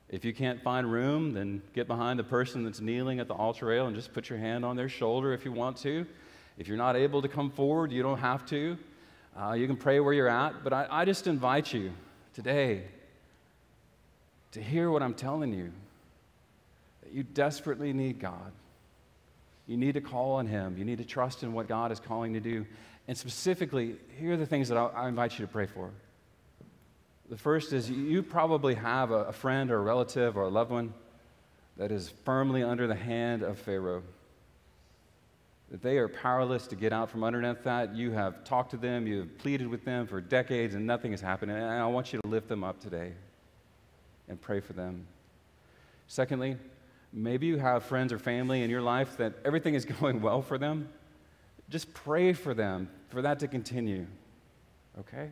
If 0.10 0.24
you 0.24 0.34
can't 0.34 0.62
find 0.64 0.92
room, 0.92 1.34
then 1.34 1.62
get 1.76 1.88
behind 1.88 2.18
the 2.18 2.24
person 2.24 2.64
that's 2.64 2.80
kneeling 2.80 3.20
at 3.20 3.28
the 3.28 3.34
altar 3.34 3.68
rail 3.68 3.88
and 3.88 3.96
just 3.96 4.14
put 4.14 4.30
your 4.30 4.40
hand 4.40 4.64
on 4.64 4.76
their 4.76 4.90
shoulder 4.90 5.34
if 5.34 5.44
you 5.44 5.52
want 5.52 5.78
to. 5.78 6.06
If 6.58 6.68
you're 6.68 6.78
not 6.78 6.96
able 6.96 7.22
to 7.22 7.28
come 7.28 7.52
forward, 7.52 7.92
you 7.92 8.02
don't 8.02 8.18
have 8.18 8.46
to. 8.48 8.78
Uh, 9.39 9.53
you 9.53 9.67
can 9.67 9.77
pray 9.77 10.00
where 10.00 10.13
you're 10.13 10.27
at, 10.27 10.63
but 10.63 10.74
I, 10.74 10.88
I 10.89 11.06
just 11.06 11.27
invite 11.27 11.72
you 11.72 11.91
today 12.34 12.86
to 14.51 14.62
hear 14.62 14.89
what 14.89 15.03
I'm 15.03 15.13
telling 15.13 15.53
you 15.53 15.72
that 17.03 17.13
you 17.13 17.22
desperately 17.22 17.94
need 17.94 18.20
God. 18.20 18.51
You 19.67 19.77
need 19.77 19.94
to 19.94 20.01
call 20.01 20.34
on 20.34 20.48
Him. 20.48 20.75
You 20.77 20.86
need 20.86 20.98
to 20.98 21.06
trust 21.06 21.44
in 21.44 21.53
what 21.53 21.67
God 21.67 21.91
is 21.91 22.00
calling 22.00 22.34
to 22.34 22.39
do. 22.39 22.65
And 23.08 23.15
specifically, 23.15 23.98
here 24.17 24.34
are 24.34 24.38
the 24.38 24.46
things 24.46 24.70
that 24.70 24.77
I, 24.77 24.86
I 24.88 25.08
invite 25.08 25.38
you 25.38 25.46
to 25.46 25.51
pray 25.51 25.67
for. 25.67 25.91
The 27.29 27.38
first 27.38 27.74
is 27.74 27.89
you 27.91 28.24
probably 28.24 28.74
have 28.74 29.12
a, 29.12 29.25
a 29.25 29.34
friend 29.34 29.70
or 29.70 29.77
a 29.77 29.82
relative 29.82 30.36
or 30.36 30.44
a 30.44 30.50
loved 30.50 30.72
one 30.72 30.94
that 31.75 31.91
is 31.91 32.12
firmly 32.25 32.63
under 32.63 32.88
the 32.88 32.96
hand 32.96 33.44
of 33.44 33.60
Pharaoh 33.60 34.01
that 35.72 35.82
they 35.82 35.98
are 35.98 36.08
powerless 36.08 36.66
to 36.68 36.76
get 36.76 36.94
out 36.94 37.10
from 37.10 37.24
underneath 37.24 37.64
that. 37.64 37.94
You 37.94 38.12
have 38.12 38.44
talked 38.44 38.72
to 38.72 38.78
them, 38.78 39.06
you 39.06 39.20
have 39.20 39.38
pleaded 39.38 39.68
with 39.68 39.84
them 39.84 40.08
for 40.08 40.22
decades, 40.22 40.76
and 40.76 40.88
nothing 40.88 41.12
has 41.12 41.22
happened. 41.22 41.52
And 41.52 41.64
I 41.64 41.86
want 41.88 42.14
you 42.14 42.22
to 42.22 42.28
lift 42.28 42.48
them 42.48 42.64
up 42.64 42.80
today 42.80 43.14
and 44.30 44.40
pray 44.40 44.60
for 44.60 44.74
them. 44.74 45.06
Secondly, 46.08 46.58
maybe 47.12 47.48
you 47.48 47.58
have 47.58 47.84
friends 47.84 48.14
or 48.14 48.20
family 48.20 48.64
in 48.64 48.70
your 48.70 48.82
life 48.82 49.18
that 49.18 49.34
everything 49.44 49.74
is 49.74 49.84
going 50.02 50.22
well 50.22 50.42
for 50.42 50.58
them. 50.58 50.90
Just 51.70 51.94
pray 51.94 52.32
for 52.32 52.54
them, 52.54 52.90
for 53.10 53.22
that 53.22 53.40
to 53.40 53.48
continue, 53.48 54.08
okay? 54.98 55.30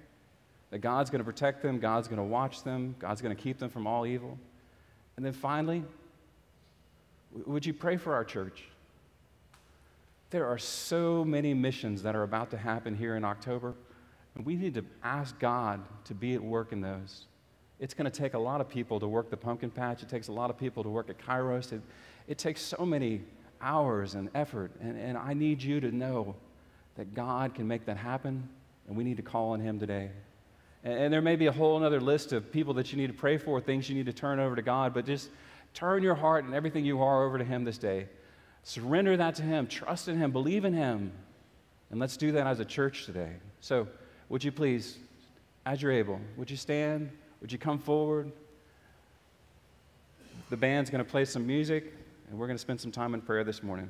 That 0.72 0.80
God's 0.80 1.10
going 1.10 1.20
to 1.20 1.26
protect 1.26 1.62
them, 1.62 1.80
God's 1.80 2.10
going 2.10 2.18
to 2.18 2.24
watch 2.24 2.64
them, 2.64 2.96
God's 3.00 3.22
going 3.22 3.34
to 3.34 3.42
keep 3.42 3.58
them 3.58 3.70
from 3.70 3.88
all 3.88 4.06
evil. 4.06 4.38
And 5.16 5.26
then 5.26 5.32
finally, 5.32 5.84
would 7.46 7.66
you 7.66 7.74
pray 7.74 7.96
for 7.96 8.14
our 8.14 8.26
church? 8.26 8.66
There 10.32 10.48
are 10.48 10.58
so 10.58 11.24
many 11.24 11.54
missions 11.54 12.02
that 12.04 12.16
are 12.16 12.24
about 12.24 12.50
to 12.52 12.58
happen 12.58 12.96
here 12.96 13.16
in 13.16 13.24
October, 13.24 13.76
and 14.36 14.46
we 14.46 14.56
need 14.56 14.74
to 14.74 14.86
ask 15.04 15.38
God 15.40 15.82
to 16.06 16.14
be 16.14 16.34
at 16.34 16.42
work 16.42 16.72
in 16.72 16.82
those. 16.82 17.26
It's 17.80 17.94
going 17.94 18.10
to 18.10 18.18
take 18.18 18.34
a 18.34 18.40
lot 18.40 18.62
of 18.62 18.68
people 18.68 19.00
to 19.00 19.08
work 19.08 19.30
the 19.30 19.38
pumpkin 19.38 19.70
patch. 19.70 20.02
It 20.02 20.10
takes 20.10 20.28
a 20.30 20.32
lot 20.32 20.50
of 20.50 20.58
people 20.58 20.82
to 20.84 20.90
work 20.90 21.10
at 21.10 21.18
Kairos. 21.20 21.74
It, 21.74 21.82
it 22.28 22.38
takes 22.38 22.62
so 22.62 22.86
many 22.86 23.22
hours 23.62 24.16
and 24.16 24.30
effort, 24.34 24.72
and, 24.82 24.98
and 24.98 25.18
I 25.18 25.34
need 25.34 25.62
you 25.62 25.80
to 25.82 25.92
know 25.92 26.36
that 26.96 27.14
God 27.14 27.54
can 27.54 27.68
make 27.68 27.86
that 27.86 27.98
happen, 27.98 28.48
and 28.88 28.98
we 28.98 29.04
need 29.04 29.18
to 29.18 29.24
call 29.24 29.52
on 29.52 29.60
Him 29.60 29.80
today. 29.80 30.10
And, 30.84 31.12
there 31.12 31.22
may 31.22 31.36
be 31.36 31.48
a 31.48 31.52
whole 31.52 31.84
other 31.84 32.00
list 32.00 32.32
of 32.32 32.52
people 32.52 32.74
that 32.76 32.92
you 32.92 32.98
need 32.98 33.08
to 33.08 33.14
pray 33.14 33.38
for, 33.38 33.60
things 33.60 33.90
you 33.90 33.96
need 33.96 34.06
to 34.06 34.14
turn 34.14 34.40
over 34.40 34.56
to 34.56 34.62
God, 34.62 34.94
but 34.94 35.06
just 35.06 35.30
turn 35.74 36.04
your 36.04 36.16
heart 36.16 36.46
and 36.46 36.54
everything 36.54 36.86
you 36.86 37.02
are 37.02 37.26
over 37.26 37.38
to 37.38 37.44
Him 37.44 37.64
this 37.64 37.78
day. 37.78 38.08
Surrender 38.66 39.16
that 39.16 39.36
to 39.36 39.44
Him. 39.44 39.68
Trust 39.68 40.08
in 40.08 40.18
Him. 40.18 40.32
Believe 40.32 40.66
in 40.66 40.74
Him. 40.74 41.12
And 41.92 42.00
let's 42.00 42.18
do 42.18 42.32
that 42.32 42.48
as 42.48 42.60
a 42.60 42.66
church 42.66 43.06
today. 43.06 43.30
So, 43.62 43.88
would 44.28 44.44
you 44.44 44.52
please, 44.52 44.98
as 45.68 45.84
you're 45.84 45.92
able, 45.92 46.20
would 46.36 46.50
you 46.50 46.58
stand? 46.58 47.12
Would 47.42 47.52
you 47.52 47.60
come 47.60 47.78
forward? 47.78 48.32
The 50.50 50.58
band's 50.58 50.90
going 50.90 51.04
to 51.04 51.10
play 51.10 51.26
some 51.26 51.46
music, 51.46 51.94
and 52.28 52.40
we're 52.40 52.48
going 52.48 52.58
to 52.58 52.62
spend 52.62 52.82
some 52.82 52.92
time 52.92 53.14
in 53.14 53.22
prayer 53.22 53.44
this 53.44 53.62
morning. 53.62 53.90